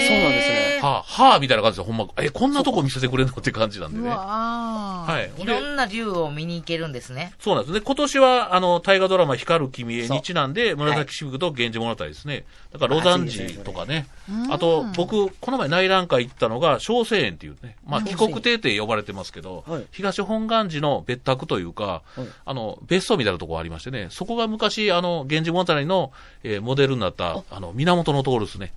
[0.07, 0.79] そうなんですね。
[0.81, 4.09] はあ、はあ、みたいな感じで、ほんま、え、こんなとこ見せてくれるのって感じなんでね。
[4.09, 5.43] はーい。
[5.43, 7.33] いろでんな竜を見に行けるんですね。
[7.39, 7.81] そうなんですね。
[7.81, 12.45] 今年は、あの、大河ドラマ光る君へにちなんで、紫式部と源氏物語ですね。
[12.71, 14.07] だから、ロザンジとかね。
[14.49, 19.85] あと、僕、この前内覧会行ったのが、小生園っていうね、まあ、帰国邸って呼ばれてますけど、はい。
[19.91, 22.27] 東本願寺の別宅というか、はい。
[22.45, 26.11] あの、別荘みたいなところありましてね、そこが昔、あの、源氏物語の、
[26.43, 27.59] えーモデルになった、あ。
[27.59, 28.73] の、源の徹ですね。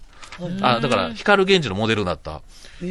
[0.63, 2.43] あ、だから、光源氏のモデルになった、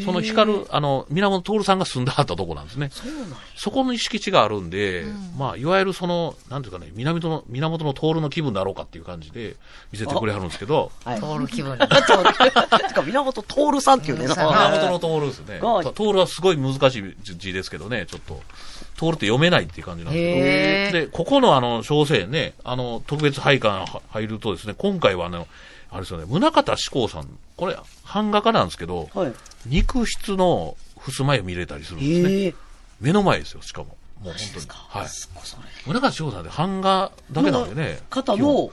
[0.03, 2.89] その光、あの、源徹さんが住んではったとこなんですね。
[2.91, 5.05] そうなんやそこに敷地があるんで、
[5.37, 9.55] まあ、いわゆるその、なんていうかね、源の、源の徹の気分だろうかっていう感じで
[9.91, 11.19] 見せてくれはるんですけど、はい。
[11.19, 11.79] 通る気分に。
[11.87, 14.25] てか、 源徹さんっていうね。
[14.25, 15.59] うん源の徹ですね。
[15.59, 18.41] が徹はすごい難しい字ですけどね、ちょっと。
[18.97, 21.05] 徹って読めないっていう感じなんですけど。
[21.05, 25.47] で、ここのあの、小生ね、あの、特別拝観入るとですね、今回はあの、
[25.97, 27.75] あれですよね、宗像志功さん、これ、
[28.13, 29.33] 版画家なんですけど、はい。
[29.65, 32.31] 肉質の襖絵を見れたりするんですね。
[32.31, 32.55] ええ。
[33.01, 33.97] 目の前ですよ、しかも。
[34.21, 34.65] もう本当に。
[34.69, 35.07] はい。
[35.07, 37.99] 宗像志保さんって版画だけなんでね。
[38.11, 38.69] 方の、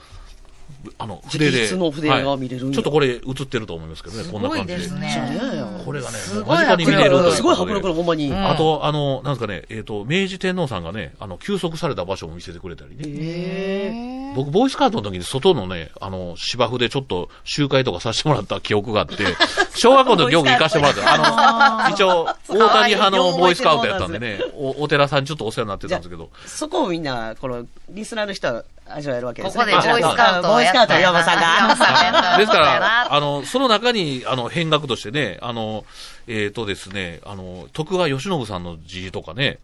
[0.98, 1.58] あの、筆で。
[1.58, 4.80] 直筆の筆が見れるはいちょっとこれ映ってると思いますけどね、こんな感じで。
[4.80, 5.84] すごいですじゃあね。
[5.84, 7.32] これがね、すごいもう間近に見れると。
[7.32, 8.28] すごい迫力のほんまに。
[8.28, 13.02] んあと、あの、なんですかね、えっ、と、明治天皇さんがね、あの、休息された場所も見せてくれたりね。
[13.06, 19.14] え僕、ボーイスカートの時に外のね、あの、芝生でちょっと集会とかさせてもらった記憶があって、
[19.76, 21.84] 小学校の時よく行かせてもらった。
[21.84, 29.64] あの、 一応、大谷派のボーイスカウトやったんでね、おお寺さんにちょっとお世話になってたんですけど、ーそこをみんな、この、リスナーの人は味わえるわけですね。
[29.64, 32.38] ここでボーイスカウトボーイスカウト、岩間さんが。
[32.38, 35.84] ですから、あの、その中に、あの、変額としてね、あの、
[36.26, 39.58] えっ、とですね、あの、徳川慶喜さんの字とかね、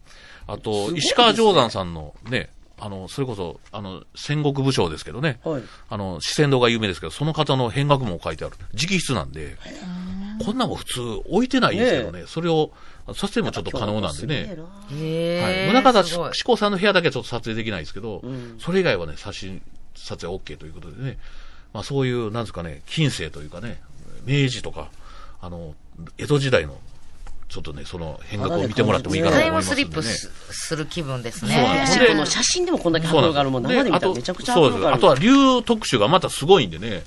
[0.46, 0.98] あと、ね。
[0.98, 5.62] 石川定山さんのね、あの、それこそ、あの、戦国武将ですけどね、はい。
[5.90, 8.56] あの、四川堂が有名ですけど、その方の変額も書いてある。
[8.74, 9.56] 直筆なんで、
[10.44, 12.72] こんなんも普通置いてないんですけどね、それを、
[13.14, 14.56] 撮影もちょっと可能なんでね。
[14.92, 15.52] へはい。
[15.68, 19.62] ー宗像志功さんの部屋だけはちょっと撮影できないですけど、んそれ以外はね、写真、
[19.94, 21.18] 撮影 OK ということでね、
[21.72, 23.80] まあそういう、なんですかね、近世というかね、
[24.24, 24.88] 明治とか、
[25.40, 25.74] あの、
[26.18, 26.78] 江戸時代の、
[27.48, 29.88] ちょっとね、その変額を見てもらってもいいかなとタイム思いますんで、ね。
[29.88, 30.30] スリップす
[30.68, 32.32] する気分ですそうなんねです。
[32.32, 34.80] 写真でもこんだけ迫力があるもん、生で見たらめちゃくちゃ迫そうです。
[34.80, 34.96] 力がある。
[34.96, 37.02] あとは竜特集がまたすごいんでね。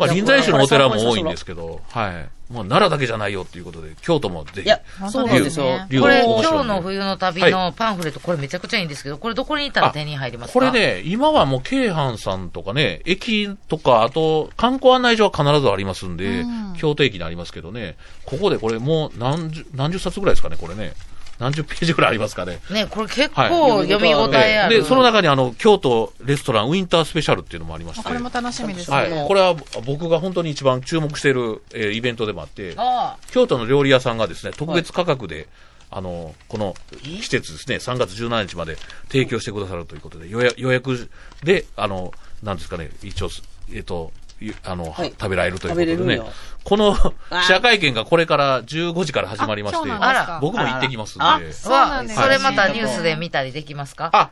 [0.00, 2.28] まあ、臨済宗のお寺も多いんですけど、はい。
[2.52, 4.66] もう奈良だけじゃないよっていうことで、京都もぜひ。
[4.66, 5.66] いや、そうなんですよ。
[5.88, 10.58] 竜これ、今日の冬の旅のパンフレット、これめちゃくちゃいいんですけど、これどこに行ったら手に入りますか？
[10.58, 10.72] これ。
[10.72, 16.44] ね、今はもう京阪さんとかね、駅とか、あと観光案内所は必ずありますんで、
[16.76, 20.94] 京都駅にありますけどね、ここでこれもう何十、何十冊ぐらいですかね、これね。
[21.40, 22.60] 何十ページぐらいありますかね。
[22.70, 24.82] ね、これ結はい構読み応えある。
[24.82, 28.04] で、その中にあの、京都レストランウィンタースペシャルっていうのもありまして。
[28.06, 29.10] これも楽しみですはい。
[29.10, 29.24] ね。
[29.26, 35.48] これは僕が本当に一番注目している、えーイベントでもあって、あ京都の料理屋さんがですね、特別価格で、
[35.90, 38.76] あの、この季節ですね、3月17日まで
[39.08, 41.08] 提供してくださるということで、予約
[41.42, 42.12] で、あの、
[42.42, 43.30] なんですかね、一応、
[43.72, 44.19] えっ、と、ゆ
[44.64, 46.32] あの、はい食べられるということでね食べれるんや、
[46.64, 54.10] このー記者会見がこれから15時から始まりましてあ今日、なんですか僕も行ってきますんあで、そうなんですねそれまたニュースで見たりできますか？
[54.12, 54.30] あ、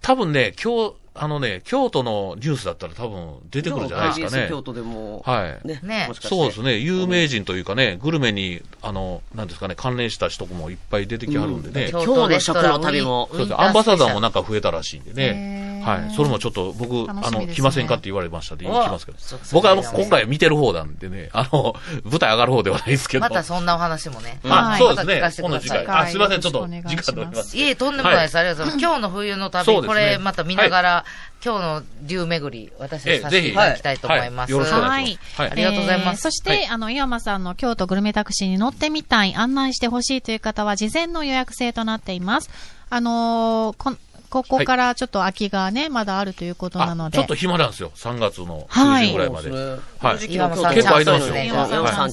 [0.00, 4.46] 多分ね、今日、あのね、京都のニュースだったら多分出てくるんじゃないですかね。
[4.48, 5.66] 京都でも、はい。
[5.66, 5.80] ね。
[5.82, 6.78] ねもしかしてそうですね。
[6.78, 11.88] 有名人というかね、グルメに、あの、なんですかね、関連した人もいっぱい出てきはるんでね。
[11.90, 13.60] 今日の食の旅もそうです。
[13.60, 15.24] アンバサダーもなんか増えたらしいんでね。
[15.24, 16.10] へーはい。
[16.14, 19.18] それもちょっと僕、あの、来ませんかって言われましたんで、お行きますけど。
[19.52, 21.74] 僕はあの、今回見てる方なんでね、あの、
[22.04, 23.22] 舞台上がる方ではないですけど。
[23.22, 24.40] またそんなお話もね。
[24.44, 25.42] あ、はいそうですねまた聞かせ。
[25.42, 25.86] てください今度次回。
[25.86, 26.40] あ、すいません。
[26.40, 27.56] ちょっとよろしくお願いします時間取ります。
[27.56, 28.38] いえ、とんでもないです。
[28.38, 28.84] ありがとうございます。
[28.84, 31.04] 今日の冬の旅、ねこれまた見ながら、
[31.44, 34.54] 今日の竜巡り、私たちさせていただきたいと思います。
[34.54, 35.42] はいはいいします。
[35.42, 42.50] はいありがとうございますえーそして、はいあの、岩間さんの京都グルメタクシーに乗ってみたい、案内してほしいという方は、事前の予約制となっています。
[42.90, 43.96] あのーこ、
[44.30, 47.18] ここからちょっと空きがね、まだあるということなのあ、で。
[47.18, 47.90] ちょっと暇なんですよ。
[47.94, 49.50] 3月のはい中旬ぐらいまで。
[49.50, 51.28] はいこの時期の京都結構空いてます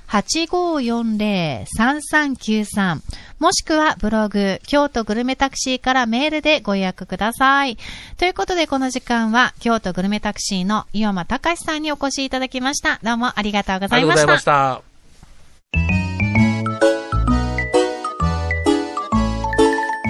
[0.09, 3.01] 080-8540-3393
[3.39, 7.77] もしくはブログ、京都グルメタクシーからメールでご予約ください。
[8.17, 13.01] ということでこの時間は京都グルメタクシーの岩間隆さんにお越しいただきました。
[13.03, 14.45] どうもありがとうございましたありがとうございまし。
[14.45, 14.95] た。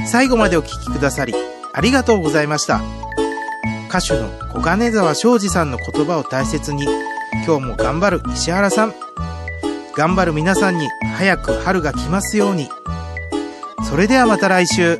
[0.06, 1.34] 最後までお聞きくださり、
[1.72, 2.80] ありがとうございました。
[3.88, 6.84] 歌手の小金沢昌司さんの言葉を大切に、
[7.44, 8.94] 今日も頑張る石原さん。
[9.96, 12.68] 頑張る皆さんに早く春が来ますように。
[13.88, 14.98] それではまた来週。